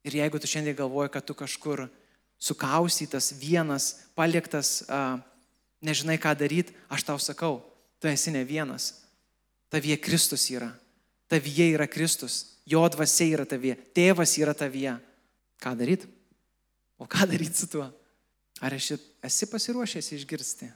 Ir 0.08 0.18
jeigu 0.18 0.42
tu 0.42 0.50
šiandien 0.50 0.78
galvoji, 0.78 1.14
kad 1.14 1.26
tu 1.26 1.38
kažkur 1.38 1.86
sukaustytas, 2.42 3.30
vienas, 3.38 3.92
paliktas, 4.18 4.82
a, 4.90 5.22
nežinai 5.86 6.18
ką 6.22 6.34
daryti, 6.38 6.74
aš 6.90 7.06
tau 7.06 7.22
sakau, 7.22 7.60
tu 8.02 8.10
esi 8.10 8.34
ne 8.34 8.42
vienas. 8.48 8.96
Tavyje 9.70 10.02
Kristus 10.02 10.50
yra 10.50 10.72
tavyje 11.32 11.70
yra 11.72 11.88
Kristus, 11.88 12.58
jo 12.68 12.84
dvasia 12.92 13.30
yra 13.38 13.46
tavyje, 13.48 13.78
tėvas 13.96 14.36
yra 14.42 14.56
tavyje. 14.58 14.98
Ką 15.62 15.72
daryti? 15.78 16.10
O 17.00 17.08
ką 17.10 17.28
daryti 17.30 17.62
su 17.62 17.70
tuo? 17.72 17.88
Ar 18.62 18.76
esi, 18.76 18.98
esi 19.24 19.48
pasiruošęs 19.50 20.12
išgirsti 20.18 20.68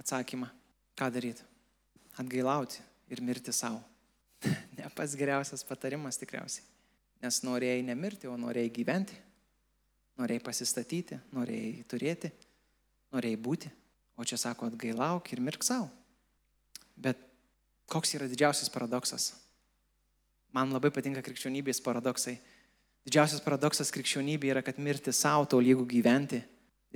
atsakymą? 0.00 0.48
Ką 0.96 1.10
daryti? 1.12 1.44
Atgailauti 2.16 2.80
ir 3.12 3.22
mirti 3.24 3.52
savo. 3.52 3.80
ne 4.76 4.88
pats 4.94 5.16
geriausias 5.18 5.64
patarimas 5.66 6.20
tikriausiai. 6.20 6.64
Nes 7.24 7.40
norėjai 7.44 7.82
nemirti, 7.84 8.28
o 8.28 8.36
norėjai 8.38 8.72
gyventi. 8.76 9.16
Norėjai 10.20 10.44
pasistatyti, 10.44 11.18
norėjai 11.36 11.82
turėti, 11.90 12.30
norėjai 13.12 13.40
būti. 13.40 13.72
O 14.16 14.24
čia 14.24 14.38
sako, 14.40 14.70
atgailauk 14.70 15.28
ir 15.32 15.42
mirk 15.44 15.64
savo. 15.64 15.90
Bet 16.96 17.20
koks 17.90 18.14
yra 18.16 18.28
didžiausias 18.30 18.72
paradoksas? 18.72 19.34
Man 20.54 20.72
labai 20.74 20.92
patinka 20.94 21.22
krikščionybės 21.24 21.82
paradoksai. 21.84 22.36
Didžiausias 23.06 23.42
paradoksas 23.44 23.92
krikščionybė 23.94 24.50
yra, 24.50 24.62
kad 24.66 24.78
mirti 24.82 25.14
savo, 25.14 25.46
to 25.46 25.60
lygų 25.62 25.86
gyventi, 25.90 26.40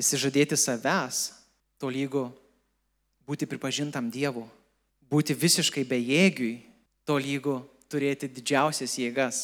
įsižadėti 0.00 0.58
savęs, 0.58 1.20
to 1.78 1.90
lygų 1.90 2.24
būti 3.28 3.46
pripažintam 3.46 4.10
Dievu, 4.10 4.42
būti 5.10 5.36
visiškai 5.38 5.84
bejėgiui, 5.86 6.56
to 7.06 7.18
lygų 7.18 7.60
turėti 7.90 8.28
didžiausias 8.30 8.96
jėgas, 8.98 9.38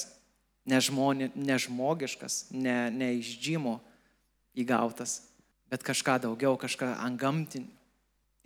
nežmoni, 0.67 1.31
nežmogiškas, 1.35 2.49
ne, 2.51 2.91
ne 2.91 3.13
iš 3.21 3.37
džimo 3.43 3.79
įgautas, 4.59 5.21
bet 5.71 5.87
kažką 5.87 6.19
daugiau, 6.27 6.57
kažką 6.59 6.97
angamtinio. 7.07 7.71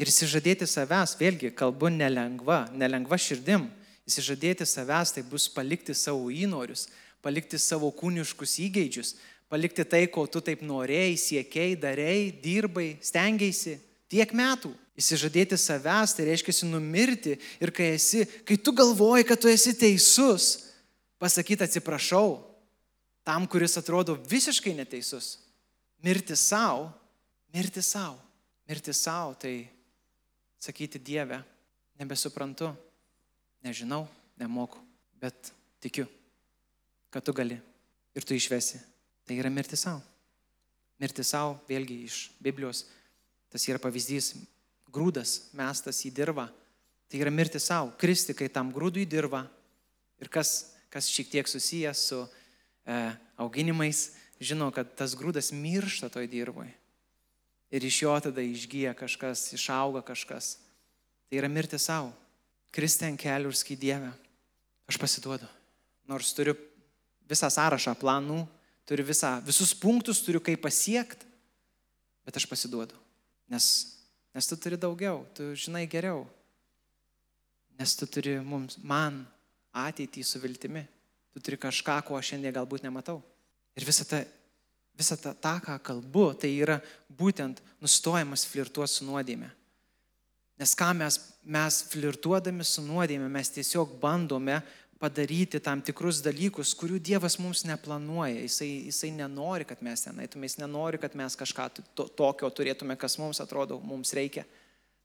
Ir 0.01 0.09
įsižadėti 0.09 0.65
savęs, 0.65 1.13
vėlgi, 1.21 1.51
kalbu 1.53 1.91
nelengva, 1.93 2.63
nelengva 2.73 3.19
širdim, 3.21 3.67
Įsižadėti 4.11 4.67
savęs 4.67 5.15
tai 5.15 5.23
bus 5.23 5.47
palikti 5.53 5.95
savo 5.95 6.33
įnorius, 6.35 6.89
palikti 7.23 7.61
savo 7.63 7.93
kūniškus 7.95 8.57
įgeidžius, 8.67 9.15
palikti 9.51 9.85
tai, 9.87 10.07
ko 10.11 10.25
tu 10.27 10.43
taip 10.43 10.65
norėjai, 10.67 11.15
siekiai, 11.21 11.77
darėjai, 11.79 12.25
dirbai, 12.43 12.89
stengiaisi 13.05 13.77
tiek 14.11 14.35
metų. 14.35 14.73
Įsižadėti 14.99 15.57
savęs 15.57 16.17
tai 16.17 16.27
reiškia 16.29 16.67
numirti 16.69 17.39
ir 17.63 17.71
kai, 17.73 17.95
esi, 17.97 18.27
kai 18.45 18.59
tu 18.59 18.75
galvoji, 18.77 19.29
kad 19.29 19.41
tu 19.41 19.49
esi 19.49 19.73
teisus, 19.79 20.67
pasakyti 21.23 21.65
atsiprašau, 21.65 22.41
tam, 23.25 23.47
kuris 23.47 23.79
atrodo 23.79 24.19
visiškai 24.29 24.75
neteisus. 24.77 25.39
Mirti 26.03 26.35
savo, 26.37 26.91
mirti 27.55 27.85
savo, 27.85 28.19
mirti 28.69 28.93
savo, 28.97 29.37
tai 29.39 29.69
sakyti 30.61 30.99
Dievę, 30.99 31.41
nebesuprantu, 32.01 32.75
nežinau, 33.65 34.07
nemoku, 34.41 34.79
bet 35.21 35.53
tikiu, 35.83 36.07
kad 37.11 37.25
tu 37.25 37.35
gali 37.37 37.59
ir 38.15 38.25
tu 38.27 38.35
išvesi. 38.35 38.81
Tai 39.27 39.37
yra 39.39 39.51
mirti 39.53 39.79
savo. 39.79 40.03
Mirti 41.01 41.25
savo, 41.25 41.57
vėlgi 41.69 42.03
iš 42.05 42.17
Biblijos, 42.43 42.85
tas 43.53 43.65
yra 43.69 43.81
pavyzdys, 43.81 44.35
grūdas 44.93 45.53
mestas 45.57 46.03
į 46.05 46.13
dirvą. 46.15 46.49
Tai 47.11 47.19
yra 47.19 47.33
mirti 47.35 47.61
savo, 47.63 47.93
kristi, 47.99 48.35
kai 48.37 48.51
tam 48.53 48.73
grūdui 48.75 49.07
dirba. 49.09 49.45
Ir 50.21 50.29
kas, 50.31 50.75
kas 50.93 51.09
šiek 51.11 51.31
tiek 51.33 51.49
susijęs 51.49 52.03
su 52.11 52.21
e, 52.23 52.99
auginimais, 53.41 54.11
žino, 54.41 54.69
kad 54.75 54.93
tas 54.99 55.17
grūdas 55.19 55.51
miršta 55.57 56.11
toj 56.13 56.29
dirboje. 56.31 56.73
Ir 57.71 57.87
iš 57.87 58.03
jo 58.03 58.15
tada 58.23 58.43
išgyja 58.43 58.93
kažkas, 58.99 59.47
išauga 59.55 60.03
kažkas. 60.07 60.57
Tai 61.31 61.39
yra 61.39 61.49
mirti 61.51 61.79
savo. 61.79 62.11
Kristi 62.75 63.09
ant 63.09 63.21
kelių 63.21 63.51
ir 63.51 63.59
skaidėvę. 63.59 64.11
Aš 64.91 64.99
pasiduodu. 65.01 65.47
Nors 66.11 66.33
turiu 66.35 66.57
visą 67.31 67.51
sąrašą 67.51 67.95
planų, 67.99 68.43
turiu 68.89 69.07
visą, 69.07 69.37
visus 69.47 69.75
punktus, 69.79 70.23
turiu 70.27 70.43
kaip 70.43 70.63
pasiekti, 70.65 71.27
bet 72.27 72.39
aš 72.39 72.47
pasiduodu. 72.51 72.97
Nes, 73.51 73.67
nes 74.35 74.47
tu 74.51 74.59
turi 74.59 74.79
daugiau, 74.79 75.23
tu 75.35 75.53
žinai 75.59 75.87
geriau. 75.91 76.25
Nes 77.79 77.95
tu 77.97 78.07
turi 78.11 78.37
mums, 78.45 78.79
man 78.83 79.23
ateitį 79.75 80.25
su 80.27 80.43
viltimi. 80.43 80.83
Tu 81.31 81.43
turi 81.43 81.59
kažką, 81.61 82.01
ko 82.07 82.19
aš 82.19 82.33
šiandien 82.33 82.55
galbūt 82.57 82.83
nematau. 82.83 83.21
Ir 83.79 83.87
visą 83.87 84.05
tą, 84.09 84.25
visą 84.99 85.17
tą, 85.19 85.33
tą 85.39 85.55
ką 85.63 85.79
kalbu, 85.87 86.27
tai 86.43 86.51
yra 86.59 86.81
būtent 87.07 87.63
nustojimas 87.83 88.45
flirtuoti 88.51 88.99
su 88.99 89.07
nuodėme. 89.07 89.51
Nes 90.61 90.75
ką 90.77 90.91
mes, 90.93 91.17
mes 91.49 91.81
flirtuodami 91.89 92.67
su 92.69 92.85
nuodėme, 92.85 93.31
mes 93.33 93.49
tiesiog 93.55 93.95
bandome 94.03 94.59
padaryti 95.01 95.57
tam 95.65 95.81
tikrus 95.81 96.19
dalykus, 96.21 96.75
kurių 96.77 96.99
Dievas 97.01 97.39
mums 97.41 97.63
neplanuoja. 97.65 98.43
Jisai, 98.45 98.69
jisai 98.91 99.09
nenori, 99.17 99.65
kad 99.65 99.81
mes 99.85 100.05
ten 100.05 100.21
eitume, 100.21 100.45
jis 100.45 100.59
nenori, 100.61 101.01
kad 101.01 101.17
mes 101.17 101.39
kažką 101.41 101.71
to, 101.97 102.05
tokio 102.19 102.51
turėtume, 102.53 102.99
kas 103.01 103.17
mums 103.17 103.41
atrodo, 103.41 103.79
mums 103.81 104.13
reikia. 104.17 104.45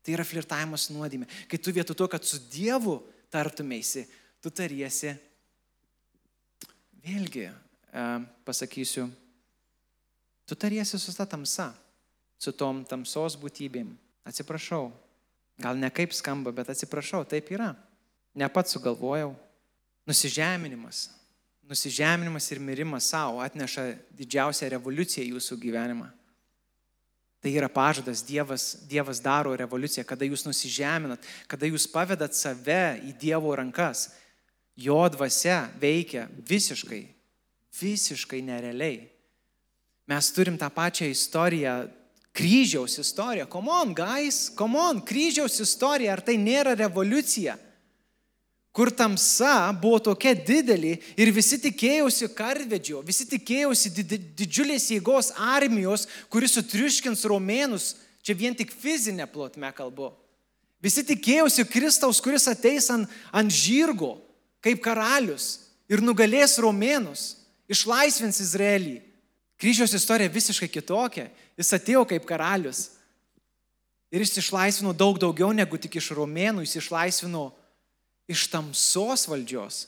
Tai 0.04 0.18
yra 0.18 0.26
flirtavimas 0.28 0.90
su 0.90 0.98
nuodėme. 0.98 1.30
Kai 1.48 1.62
tu 1.64 1.72
vietoj 1.74 1.96
to, 2.02 2.10
kad 2.12 2.28
su 2.28 2.42
Dievu 2.52 2.98
tartumėsi, 3.32 4.04
tu 4.44 4.52
tariesi, 4.52 5.16
vėlgi, 7.08 7.48
e, 7.48 8.06
pasakysiu, 8.46 9.08
tu 10.46 10.60
tariesi 10.60 11.00
su 11.00 11.16
ta 11.16 11.24
tamsa, 11.30 11.72
su 12.36 12.52
tom 12.52 12.84
tamsos 12.84 13.40
būtybėm. 13.40 13.96
Atsiprašau, 14.28 14.92
gal 15.62 15.78
ne 15.80 15.90
kaip 15.94 16.14
skamba, 16.14 16.52
bet 16.56 16.70
atsiprašau, 16.74 17.24
taip 17.30 17.50
yra. 17.56 17.74
Ne 18.36 18.48
pats 18.52 18.76
sugalvojau, 18.76 19.34
Nusižeminimas. 20.06 21.10
Nusižeminimas 21.66 22.52
ir 22.52 22.60
mirimas 22.60 23.10
savo 23.10 23.40
atneša 23.42 23.88
didžiausią 24.14 24.70
revoliuciją 24.76 25.26
jūsų 25.34 25.58
gyvenimą. 25.64 26.12
Tai 27.42 27.54
yra 27.54 27.70
pažadas, 27.70 28.22
Dievas, 28.26 28.86
Dievas 28.90 29.22
daro 29.22 29.56
revoliuciją, 29.58 30.06
kada 30.06 30.26
jūs 30.26 30.46
nusižeminat, 30.46 31.26
kada 31.50 31.66
jūs 31.70 31.88
pavedat 31.90 32.38
save 32.38 33.00
į 33.06 33.16
Dievo 33.22 33.54
rankas. 33.58 34.12
Jo 34.78 35.08
dvasia 35.10 35.64
veikia 35.82 36.28
visiškai, 36.46 37.02
visiškai 37.82 38.44
nerealiai. 38.46 39.08
Mes 40.06 40.32
turim 40.36 40.58
tą 40.58 40.70
pačią 40.70 41.10
istoriją, 41.10 41.76
kryžiaus 42.36 43.00
istoriją. 43.02 43.48
Come 43.52 43.72
on, 43.72 43.94
guys, 43.96 44.50
come 44.58 44.80
on, 44.80 45.00
kryžiaus 45.06 45.62
istorija, 45.64 46.14
ar 46.16 46.24
tai 46.26 46.36
nėra 46.42 46.76
revoliucija? 46.78 47.56
kur 48.76 48.92
tamsa 48.92 49.72
buvo 49.80 50.02
tokia 50.04 50.34
didelė 50.36 50.98
ir 51.16 51.30
visi 51.32 51.56
tikėjosi 51.64 52.28
karvedžio, 52.36 53.00
visi 53.08 53.24
tikėjosi 53.32 53.92
didžiulės 54.36 54.90
jėgos 54.92 55.32
armijos, 55.40 56.04
kuris 56.28 56.58
sutriuškins 56.58 57.24
romėnus, 57.32 57.94
čia 58.20 58.36
vien 58.36 58.58
tik 58.58 58.74
fizinė 58.76 59.30
plotme 59.32 59.72
kalbu. 59.78 60.12
Visi 60.84 61.06
tikėjosi 61.08 61.64
Kristaus, 61.72 62.20
kuris 62.20 62.50
ateis 62.52 62.92
ant, 62.92 63.08
ant 63.32 63.48
žirgo 63.48 64.18
kaip 64.60 64.84
karalius 64.84 65.70
ir 65.88 66.04
nugalės 66.04 66.58
romėnus, 66.60 67.24
išlaisvins 67.72 68.44
Izraelį. 68.44 68.98
Kryžiaus 69.66 69.94
istorija 69.98 70.30
visiškai 70.30 70.68
kitokia. 70.70 71.24
Jis 71.58 71.74
atėjo 71.74 72.04
kaip 72.06 72.28
karalius. 72.30 72.92
Ir 74.14 74.22
jis 74.22 74.38
išlaisvino 74.44 74.92
daug 74.94 75.18
daugiau 75.18 75.50
negu 75.58 75.80
tik 75.82 75.98
iš 75.98 76.12
romėnų, 76.14 76.62
jis 76.62 76.84
išlaisvino 76.84 77.48
iš 78.30 78.46
tamsos 78.54 79.26
valdžios. 79.26 79.80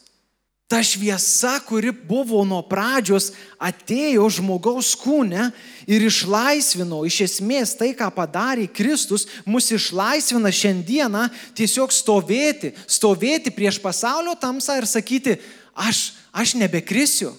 Ta 0.66 0.82
šviesa, 0.82 1.60
kuri 1.62 1.94
buvo 1.94 2.42
nuo 2.42 2.63
pradžios, 2.66 3.30
atėjo 3.62 4.26
žmogaus 4.40 4.96
kūne 4.98 5.52
ir 5.86 6.10
išlaisvino 6.10 7.06
iš 7.06 7.22
esmės 7.30 7.78
tai, 7.78 7.94
ką 7.94 8.10
padarė 8.18 8.66
Kristus, 8.66 9.30
mus 9.46 9.70
išlaisvina 9.70 10.50
šiandieną 10.50 11.28
tiesiog 11.54 11.94
stovėti, 11.94 12.74
stovėti 12.90 13.54
prieš 13.54 13.78
pasaulio 13.86 14.34
tamsą 14.42 14.82
ir 14.82 14.90
sakyti, 14.90 15.38
aš, 15.78 16.08
aš 16.34 16.58
nebekrisiu, 16.58 17.38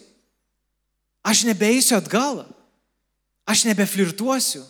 aš 1.23 1.45
nebeisiu 1.49 1.97
atgal, 1.99 2.45
aš 3.49 3.65
nebeflirtuosiu, 3.69 4.63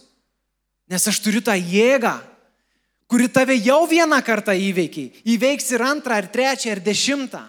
nes 0.88 1.08
aš 1.10 1.20
turiu 1.20 1.42
tą 1.44 1.54
jėgą, 1.56 2.16
kuri 3.08 3.28
tave 3.32 3.56
jau 3.56 3.82
vieną 3.88 4.18
kartą 4.24 4.54
įveikiai, 4.56 5.12
įveiks 5.24 5.72
ir 5.74 5.84
antrą, 5.84 6.18
ir 6.20 6.28
trečią, 6.32 6.74
ir 6.74 6.82
dešimtą. 6.84 7.44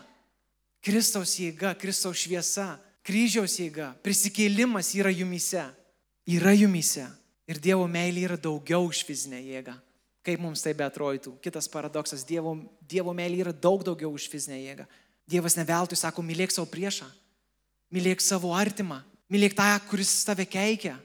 Kristaus 0.79 1.35
jėga, 1.35 1.73
Kristaus 1.75 2.21
šviesa, 2.21 2.77
kryžiaus 3.03 3.57
jėga, 3.59 3.91
prisikėlimas 4.03 4.93
yra 4.95 5.11
jumise. 5.11 5.65
Yra 6.29 6.53
jumise. 6.55 7.03
Ir 7.49 7.59
Dievo 7.59 7.87
meilė 7.89 8.27
yra 8.27 8.37
daugiau 8.37 8.85
už 8.87 9.01
fizinę 9.07 9.41
jėgą. 9.41 9.73
Kaip 10.23 10.41
mums 10.43 10.61
tai 10.61 10.75
beatrodytų. 10.77 11.33
Kitas 11.41 11.67
paradoksas, 11.71 12.23
Dievo, 12.27 12.53
Dievo 12.85 13.15
meilė 13.17 13.41
yra 13.47 13.53
daug 13.55 13.83
daugiau 13.83 14.11
už 14.13 14.29
fizinę 14.31 14.59
jėgą. 14.61 14.85
Dievas 15.29 15.57
neveltui 15.57 15.97
sako, 15.97 16.23
mylėk 16.25 16.53
savo 16.53 16.69
priešą, 16.69 17.07
mylėk 17.93 18.21
savo 18.23 18.53
artimą, 18.55 19.01
mylėk 19.31 19.55
tą, 19.57 19.69
kuris 19.89 20.11
tave 20.27 20.45
keikia. 20.49 20.97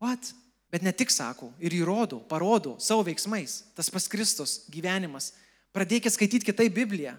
What? 0.00 0.32
Bet 0.70 0.84
ne 0.86 0.92
tik 0.94 1.10
sako, 1.10 1.50
ir 1.58 1.74
įrodo, 1.74 2.20
parodo 2.30 2.76
savo 2.78 3.02
veiksmais. 3.08 3.64
Tas 3.74 3.90
pas 3.90 4.06
Kristus 4.06 4.60
gyvenimas. 4.70 5.32
Pradėkit 5.74 6.14
skaityti 6.14 6.46
kitaip 6.46 6.74
Bibliją. 6.74 7.16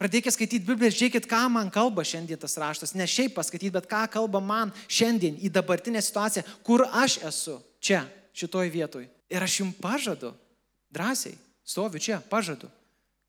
Pradėkit 0.00 0.34
skaityti 0.34 0.66
Bibliją 0.66 0.92
žiūrėkit, 0.92 1.28
ką 1.30 1.40
man 1.52 1.70
kalba 1.72 2.04
šiandien 2.04 2.40
tas 2.40 2.58
raštas. 2.60 2.92
Ne 2.98 3.06
šiaip 3.08 3.36
paskaityti, 3.36 3.72
bet 3.72 3.88
ką 3.88 4.02
kalba 4.12 4.42
man 4.44 4.74
šiandien 4.92 5.38
į 5.40 5.52
dabartinę 5.54 6.02
situaciją, 6.04 6.44
kur 6.66 6.84
aš 6.90 7.20
esu 7.30 7.56
čia, 7.80 8.02
šitoj 8.36 8.72
vietoj. 8.74 9.08
Ir 9.32 9.46
aš 9.46 9.62
jums 9.62 9.78
pažadu, 9.80 10.34
drąsiai, 10.92 11.36
stoviu 11.64 12.02
čia, 12.02 12.20
pažadu. 12.28 12.68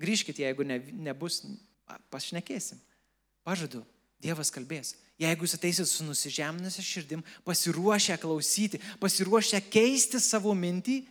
Grįžkite, 0.04 0.44
jeigu 0.44 0.66
ne, 0.68 0.82
nebus, 1.06 1.44
pašnekėsim. 2.12 2.82
Pažadu, 3.48 3.84
Dievas 4.24 4.52
kalbės. 4.54 4.94
Jeigu 5.22 5.46
jūs 5.46 5.58
ateisit 5.58 5.90
su 5.90 6.06
nusižeminusią 6.08 6.84
širdim, 6.84 7.22
pasiruošę 7.46 8.18
klausyti, 8.22 8.80
pasiruošę 9.02 9.62
keisti 9.72 10.22
savo 10.24 10.56
mintį, 10.58 11.04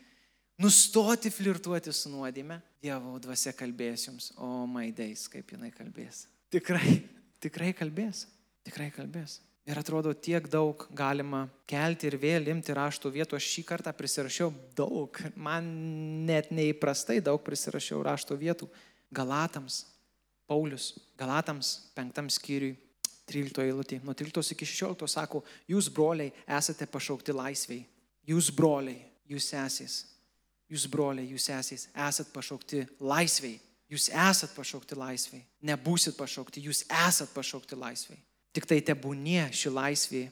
nustoti 0.62 1.30
flirtuoti 1.32 1.94
su 1.94 2.10
nuodėme, 2.12 2.60
Dievo 2.82 3.14
dvasia 3.22 3.52
kalbės 3.54 4.08
jums, 4.08 4.32
o 4.42 4.64
maidais, 4.66 5.28
kaip 5.30 5.54
jinai 5.54 5.70
kalbės. 5.70 6.24
Tikrai, 6.50 6.96
tikrai 7.44 7.70
kalbės, 7.78 8.24
tikrai 8.66 8.88
kalbės. 8.90 9.38
Ir 9.62 9.78
atrodo, 9.78 10.10
tiek 10.18 10.48
daug 10.50 10.88
galima 10.90 11.44
kelti 11.70 12.08
ir 12.10 12.16
vėl 12.18 12.48
imti 12.50 12.74
rašto 12.74 13.12
vietų. 13.14 13.38
Aš 13.38 13.46
šį 13.52 13.62
kartą 13.68 13.92
prisirašiau 13.94 14.50
daug, 14.74 15.20
man 15.38 15.68
net 16.26 16.50
neįprastai 16.50 17.20
daug 17.22 17.38
prisirašiau 17.46 18.00
rašto 18.02 18.34
vietų. 18.34 18.66
Galatams, 19.14 19.84
Paulius, 20.50 20.96
Galatams 21.20 21.76
penktam 21.94 22.26
skyriui 22.32 22.74
13 23.30 23.62
eilutė, 23.64 24.00
nuo 24.02 24.14
13 24.18 24.54
iki 24.54 24.66
16 24.66 25.08
sako, 25.10 25.42
jūs 25.70 25.88
broliai 25.94 26.32
esate 26.58 26.86
pašaukti 26.90 27.34
laisviai. 27.36 27.84
Jūs 28.28 28.50
broliai, 28.54 28.98
jūs 29.30 29.50
esės. 29.58 29.98
Jūs 30.72 30.86
broliai, 30.90 31.28
jūs 31.30 31.48
esės. 31.52 31.88
Esat 31.94 32.32
pašaukti 32.34 32.86
laisviai. 33.00 33.58
Jūs 33.92 34.08
esat 34.08 34.54
pašaukti 34.56 34.96
laisviai. 34.96 35.42
Nebūsit 35.68 36.16
pašaukti, 36.16 36.62
jūs 36.64 36.86
esat 36.88 37.32
pašaukti 37.34 37.76
laisviai. 37.76 38.20
Tik 38.52 38.68
tai 38.68 38.80
tebūnie 38.84 39.46
ši 39.52 39.72
laisvė, 39.72 40.22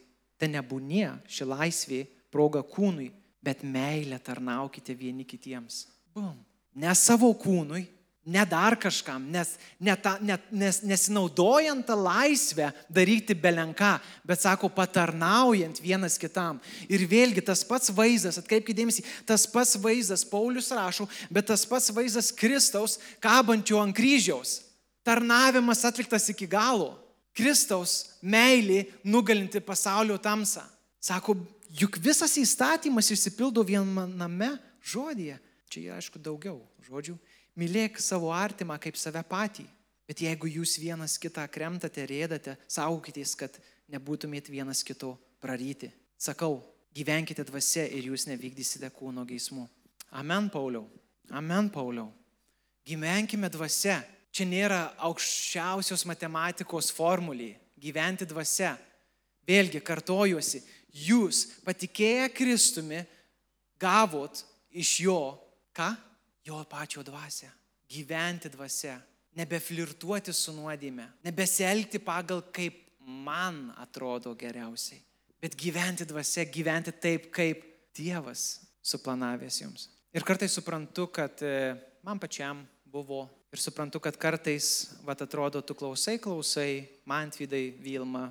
te 0.40 0.48
nebūnie 0.48 1.11
ši 1.29 1.48
laisvė 1.48 2.00
proga 2.33 2.62
kūnui, 2.64 3.11
bet 3.44 3.64
meilę 3.64 4.18
tarnaukite 4.24 4.96
vieni 4.96 5.26
kitiems. 5.29 5.87
Bum. 6.14 6.37
Ne 6.74 6.92
savo 6.96 7.33
kūnui, 7.37 7.85
ne 8.24 8.44
dar 8.44 8.76
kažkam, 8.76 9.24
nes, 9.33 9.54
ne 9.80 9.94
ta, 9.96 10.18
ne, 10.20 10.37
nes, 10.52 10.80
nesinaudojant 10.85 11.87
tą 11.88 11.96
laisvę 11.96 12.68
daryti 12.92 13.35
belenką, 13.35 13.94
bet 14.28 14.42
sako, 14.44 14.68
patarnaujant 14.68 15.80
vienas 15.80 16.18
kitam. 16.20 16.61
Ir 16.92 17.06
vėlgi 17.09 17.42
tas 17.44 17.64
pats 17.64 17.92
vaizdas, 17.96 18.38
atkreipkite 18.40 18.76
dėmesį, 18.83 19.06
tas 19.28 19.46
pats 19.50 19.78
vaizdas, 19.80 20.26
Paulius 20.28 20.68
rašo, 20.76 21.09
bet 21.33 21.48
tas 21.48 21.64
pats 21.68 21.88
vaizdas 21.96 22.28
Kristaus 22.37 22.98
kabančio 23.24 23.80
ant 23.80 23.96
kryžiaus. 23.96 24.61
Tarnavimas 25.06 25.87
atliktas 25.88 26.28
iki 26.28 26.44
galo. 26.50 26.92
Kristaus 27.33 28.18
meilė 28.20 28.85
nugalinti 29.06 29.62
pasaulio 29.64 30.18
tamsą. 30.20 30.66
Sako, 31.00 31.38
juk 31.72 31.96
visas 32.02 32.37
įstatymas 32.37 33.09
išsipildo 33.14 33.64
viename 33.64 34.52
žodėje. 34.85 35.38
Čia 35.70 35.96
aišku 35.96 36.20
daugiau 36.20 36.59
žodžių 36.85 37.14
Mylėk 37.58 37.98
savo 38.02 38.30
artimą 38.34 38.76
kaip 38.82 38.98
save 38.98 39.22
patį. 39.26 39.66
Bet 40.10 40.22
jeigu 40.24 40.48
jūs 40.50 40.74
vienas 40.82 41.14
kitą 41.22 41.44
kremtate, 41.50 42.02
rėdate, 42.06 42.56
saugokitės, 42.66 43.36
kad 43.38 43.58
nebūtumėt 43.90 44.50
vienas 44.50 44.82
kito 44.86 45.12
praryti. 45.42 45.90
Sakau, 46.18 46.58
gyvenkite 46.94 47.44
dvasia 47.46 47.84
ir 47.86 48.10
jūs 48.10 48.26
nevykdysite 48.26 48.90
kūno 48.94 49.22
geismų. 49.28 49.68
Amen, 50.10 50.48
Pauliau. 50.50 50.88
Amen, 51.30 51.70
Pauliau. 51.70 52.10
Gyvenkime 52.86 53.50
dvasia. 53.52 54.00
Čia 54.30 54.46
nėra 54.46 54.80
aukščiausios 55.06 56.04
matematikos 56.06 56.90
formulė. 56.94 57.54
Gyventi 57.80 58.26
dvasia. 58.28 58.76
Vėlgi 59.46 59.80
kartojuosi, 59.82 60.60
jūs 61.06 61.46
patikėję 61.64 62.28
Kristumi 62.34 63.00
gavot 63.80 64.42
iš 64.70 65.00
jo 65.06 65.20
ką? 65.74 65.88
Jo 66.46 66.61
pačio 66.68 67.03
dvasia, 67.03 67.50
gyventi 67.90 68.50
dvasia, 68.53 68.96
nebeflirtuoti 69.38 70.33
su 70.35 70.55
nuodėme, 70.57 71.07
nebeselgti 71.24 72.00
pagal 72.03 72.42
kaip 72.55 72.79
man 73.00 73.68
atrodo 73.81 74.35
geriausiai, 74.38 75.00
bet 75.40 75.57
gyventi 75.59 76.07
dvasia, 76.09 76.46
gyventi 76.50 76.94
taip, 76.94 77.31
kaip 77.35 77.66
Dievas 77.90 78.61
suplanavęs 78.87 79.57
jums. 79.61 79.88
Ir 80.14 80.22
kartais 80.26 80.55
suprantu, 80.55 81.09
kad 81.11 81.42
e, 81.42 81.74
man 82.07 82.20
pačiam 82.22 82.62
buvo 82.87 83.24
ir 83.50 83.59
suprantu, 83.59 83.98
kad 84.03 84.16
kartais, 84.18 84.92
va, 85.03 85.16
atrodo, 85.18 85.62
tu 85.62 85.74
klausai, 85.74 86.18
klausai, 86.22 86.87
man 87.07 87.33
tvydai, 87.35 87.64
Vilma, 87.83 88.29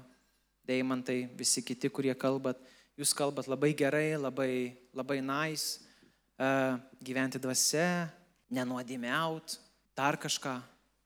Deimantai, 0.68 1.24
visi 1.36 1.64
kiti, 1.66 1.90
kurie 1.92 2.14
kalbat, 2.16 2.60
jūs 3.00 3.12
kalbat 3.18 3.50
labai 3.52 3.74
gerai, 3.76 4.14
labai, 4.20 4.52
labai 4.96 5.20
nice, 5.26 5.89
gyventi 7.04 7.42
dvasia, 7.42 8.10
nenuodėmiaut, 8.54 9.58
dar 9.98 10.18
kažką, 10.18 10.56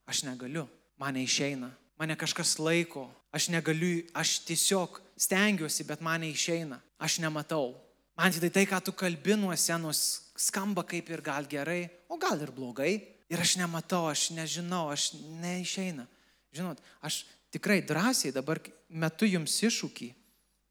aš 0.05 0.23
negaliu, 0.27 0.67
mane 1.01 1.23
išeina, 1.25 1.71
mane 1.99 2.17
kažkas 2.19 2.57
laiko, 2.61 3.07
aš 3.33 3.49
negaliu, 3.49 4.03
aš 4.13 4.39
tiesiog 4.47 5.01
stengiuosi, 5.17 5.87
bet 5.89 6.03
mane 6.05 6.29
išeina, 6.29 6.79
aš 7.01 7.19
nematau. 7.23 7.73
Man 8.13 8.29
tai 8.29 8.51
tai, 8.53 8.67
ką 8.69 8.77
tu 8.85 8.93
kalbinuo 8.93 9.55
senos, 9.57 10.29
skamba 10.37 10.83
kaip 10.85 11.09
ir 11.09 11.21
gal 11.25 11.47
gerai, 11.49 11.89
o 12.09 12.17
gal 12.21 12.37
ir 12.41 12.51
blogai. 12.53 13.01
Ir 13.31 13.41
aš 13.41 13.55
nematau, 13.57 14.05
aš 14.05 14.29
nežinau, 14.35 14.91
aš 14.93 15.15
neišeina. 15.41 16.05
Žinot, 16.53 16.77
aš 17.01 17.23
tikrai 17.49 17.81
drąsiai 17.81 18.33
dabar 18.35 18.59
metu 18.89 19.25
jums 19.25 19.55
iššūkį. 19.65 20.11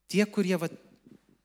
Tie, 0.06 0.22
kurie 0.30 0.54
va, 0.54 0.68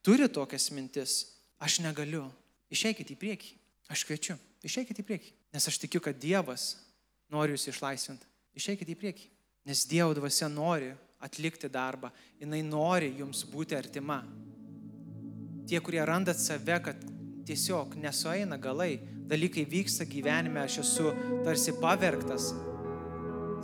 turi 0.06 0.28
tokias 0.30 0.70
mintis, 0.76 1.16
aš 1.58 1.80
negaliu. 1.82 2.28
Išeikit 2.74 3.14
į 3.14 3.18
priekį. 3.20 3.56
Aš 3.92 4.04
kviečiu. 4.08 4.36
Išeikit 4.68 5.00
į 5.00 5.06
priekį. 5.08 5.34
Nes 5.56 5.68
aš 5.70 5.80
tikiu, 5.80 6.02
kad 6.04 6.18
Dievas 6.20 6.76
nori 7.32 7.56
jūs 7.56 7.70
išlaisvinti. 7.72 8.28
Išeikit 8.58 8.90
į 8.92 8.98
priekį. 9.00 9.28
Nes 9.68 9.86
Dievo 9.88 10.16
dvasia 10.18 10.50
nori 10.52 10.92
atlikti 11.24 11.70
darbą. 11.72 12.12
Jis 12.40 12.66
nori 12.68 13.14
jums 13.20 13.44
būti 13.48 13.78
artima. 13.78 14.22
Tie, 15.68 15.80
kurie 15.84 16.04
randat 16.06 16.40
save, 16.40 16.78
kad 16.84 17.00
tiesiog 17.48 17.98
nesueina 18.00 18.58
galai, 18.60 19.00
dalykai 19.28 19.66
vyksta 19.68 20.08
gyvenime, 20.08 20.62
aš 20.64 20.80
esu 20.84 21.12
tarsi 21.44 21.74
pavergtas. 21.82 22.54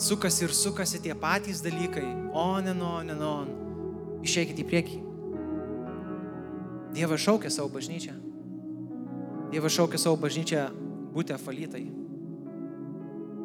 Sukasi 0.03 0.47
ir 0.47 0.55
sukasi 0.55 0.99
tie 1.03 1.15
patys 1.15 1.61
dalykai. 1.63 2.05
On 2.33 2.67
and 2.67 2.81
on 2.81 3.13
and 3.13 3.23
on. 3.23 3.55
Išeikit 4.25 4.59
į 4.63 4.67
priekį. 4.67 4.99
Dievas 6.93 7.23
šaukia 7.23 7.51
savo 7.53 7.71
bažnyčią. 7.73 8.32
Dievas 9.53 9.75
šaukia 9.77 9.99
savo 10.01 10.17
bažnyčią 10.17 10.63
būti 11.13 11.35
apvalytai. 11.35 11.83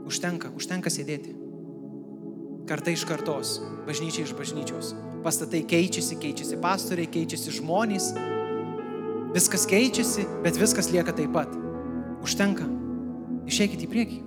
Užtenka, 0.08 0.48
užtenka 0.56 0.88
sėdėti. 0.88 1.34
Kartai 2.68 2.94
iš 2.96 3.04
kartos, 3.08 3.58
bažnyčia 3.84 4.24
iš 4.24 4.32
bažnyčios. 4.38 4.94
Pastatai 5.20 5.60
keičiasi, 5.68 6.16
keičiasi 6.22 6.56
pastoriai, 6.64 7.10
keičiasi 7.12 7.52
žmonės. 7.58 8.08
Viskas 9.36 9.68
keičiasi, 9.68 10.24
bet 10.46 10.56
viskas 10.56 10.88
lieka 10.94 11.12
taip 11.12 11.34
pat. 11.36 11.52
Užtenka. 12.24 12.64
Išeikite 13.44 13.84
į 13.84 13.92
priekį. 13.92 14.20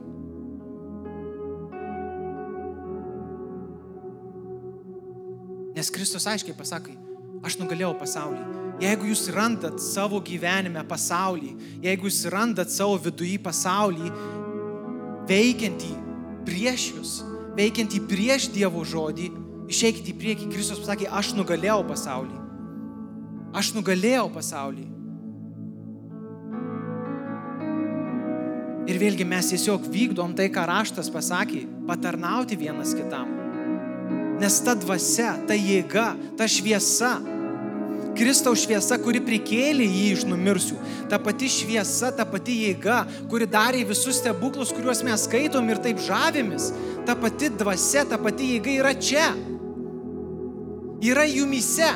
Nes 5.82 5.90
Kristus 5.90 6.30
aiškiai 6.30 6.54
pasakai, 6.54 6.94
aš 7.46 7.58
nugalėjau 7.62 7.94
pasaulį. 8.00 8.44
Jeigu 8.82 9.12
jūs 9.12 9.28
randat 9.34 9.82
savo 9.84 10.18
gyvenime 10.26 10.82
pasaulį, 10.90 11.52
jeigu 11.84 12.10
jūs 12.10 12.24
randat 12.34 12.72
savo 12.74 12.96
viduje 13.02 13.38
pasaulį, 13.42 14.10
veikiantį 15.30 15.92
prieš 16.48 16.88
jūs, 16.96 17.12
veikiantį 17.58 18.02
prieš 18.10 18.50
Dievo 18.56 18.82
žodį, 18.88 19.30
išeikite 19.72 20.14
į 20.14 20.18
priekį. 20.18 20.48
Kristus 20.54 20.82
pasakė, 20.82 21.12
aš 21.14 21.36
nugalėjau 21.38 21.84
pasaulį. 21.92 22.40
Aš 23.58 23.74
nugalėjau 23.76 24.26
pasaulį. 24.34 24.88
Ir 28.90 28.98
vėlgi 29.00 29.28
mes 29.28 29.52
tiesiog 29.54 29.86
vykdom 29.94 30.34
tai, 30.36 30.50
ką 30.52 30.64
raštas 30.68 31.12
pasakė, 31.14 31.62
patarnauti 31.88 32.58
vienas 32.60 32.96
kitam. 32.98 33.30
Nes 34.42 34.58
ta 34.66 34.74
dvasia, 34.74 35.36
ta 35.46 35.54
jėga, 35.54 36.08
ta 36.40 36.48
šviesa, 36.50 37.20
Kristaus 38.18 38.66
šviesa, 38.66 38.98
kuri 39.02 39.22
prikėlė 39.24 39.86
jį 39.88 40.06
iš 40.16 40.26
numirsių. 40.30 40.78
Ta 41.12 41.20
pati 41.22 41.50
šviesa, 41.52 42.12
ta 42.16 42.26
pati 42.28 42.58
jėga, 42.68 43.02
kuri 43.32 43.48
darė 43.50 43.86
visus 43.88 44.20
stebuklus, 44.20 44.74
kuriuos 44.76 45.04
mes 45.08 45.28
skaitom 45.28 45.70
ir 45.72 45.82
taip 45.84 46.02
žavėmis. 46.04 46.72
Ta 47.08 47.16
pati 47.20 47.50
dvasia, 47.56 48.06
ta 48.10 48.20
pati 48.22 48.56
jėga 48.56 48.78
yra 48.82 48.96
čia. 49.00 49.32
Yra 51.02 51.26
jumise. 51.26 51.90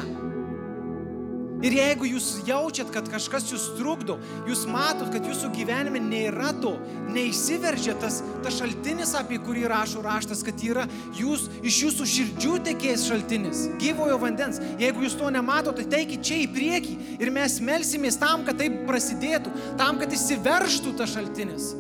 Ir 1.64 1.72
jeigu 1.78 2.08
jūs 2.10 2.42
jaučiat, 2.46 2.90
kad 2.92 3.08
kažkas 3.10 3.48
jūs 3.54 3.70
trukdo, 3.78 4.18
jūs 4.50 4.66
matot, 4.68 5.08
kad 5.14 5.24
jūsų 5.24 5.54
gyvenime 5.56 6.02
nėra 6.04 6.52
to, 6.60 6.74
neįsiveržia 7.16 7.96
tas, 8.02 8.20
tas 8.44 8.58
šaltinis, 8.60 9.14
apie 9.16 9.40
kurį 9.42 9.64
rašo 9.72 10.04
raštas, 10.04 10.44
kad 10.46 10.60
yra 10.66 10.84
jūs, 11.16 11.48
iš 11.64 11.80
jūsų 11.86 12.10
širdžių 12.12 12.60
tekės 12.68 13.08
šaltinis, 13.08 13.64
gyvojo 13.82 14.20
vandens. 14.22 14.60
Jeigu 14.82 15.08
jūs 15.08 15.16
to 15.20 15.32
nematote, 15.32 15.86
tai 15.86 16.02
teikit 16.02 16.28
čia 16.28 16.44
į 16.44 16.52
priekį 16.54 17.00
ir 17.24 17.34
mes 17.34 17.58
melsimės 17.64 18.20
tam, 18.20 18.44
kad 18.46 18.60
tai 18.60 18.70
prasidėtų, 18.86 19.56
tam, 19.80 20.02
kad 20.04 20.12
įsiveržtų 20.12 20.98
tas 21.00 21.16
šaltinis. 21.16 21.72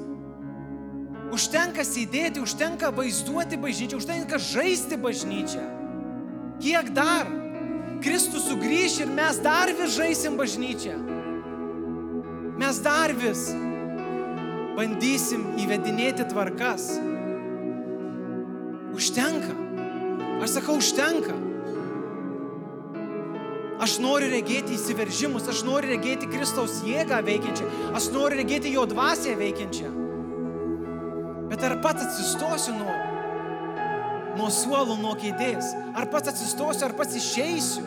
Užtenka 1.35 1.83
sėdėti, 1.83 2.39
užtenka 2.39 2.93
vaizduoti 2.95 3.59
bažnyčią, 3.59 3.99
užtenka 3.99 4.39
žaisti 4.39 4.95
bažnyčią. 5.03 5.65
Kiek 6.63 6.95
dar? 6.95 7.27
Kristus 8.05 8.43
sugrįš 8.45 8.99
ir 9.01 9.09
mes 9.09 9.39
dar 9.41 9.71
vis 9.73 9.95
žaisim 9.97 10.35
bažnyčią. 10.37 10.93
Mes 12.61 12.77
dar 12.85 13.13
vis 13.17 13.47
bandysim 14.75 15.41
įvedinėti 15.63 16.27
tvarkas. 16.29 16.85
Užtenka. 18.93 19.55
Aš 20.45 20.53
sakau, 20.59 20.77
užtenka. 20.77 21.33
Aš 23.81 23.97
noriu 24.03 24.29
regėti 24.31 24.77
įsiveržimus, 24.77 25.49
aš 25.51 25.65
noriu 25.67 25.95
regėti 25.95 26.29
Kristaus 26.29 26.77
jėgą 26.85 27.19
veikiančią, 27.25 27.67
aš 27.97 28.11
noriu 28.13 28.37
regėti 28.39 28.71
jo 28.75 28.85
dvasę 28.87 29.33
veikiančią. 29.39 29.89
Bet 31.49 31.65
ar 31.65 31.79
pats 31.83 32.05
atsistosiu 32.05 32.77
nuo, 32.77 32.93
nuo 34.37 34.49
suolų, 34.51 34.97
nuo 35.01 35.13
kėdės? 35.19 35.73
Ar 35.95 36.09
pats 36.11 36.31
atsistosiu, 36.33 36.85
ar 36.87 36.95
pats 36.97 37.15
išeisiu? 37.19 37.85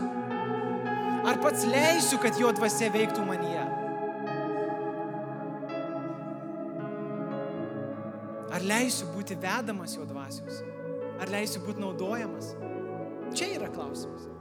Ar 1.29 1.41
pats 1.43 1.67
leisiu, 1.69 2.21
kad 2.23 2.39
jo 2.41 2.51
dvasia 2.57 2.89
veiktų 2.95 3.27
manyje? 3.27 3.67
Ar 8.55 8.65
leisiu 8.65 9.11
būti 9.13 9.37
vedamas 9.39 9.99
jo 9.99 10.07
dvasios? 10.09 10.63
Ar 11.21 11.31
leisiu 11.31 11.63
būti 11.67 11.83
naudojamas? 11.85 12.55
Čia 13.37 13.53
yra 13.59 13.69
klausimas. 13.75 14.38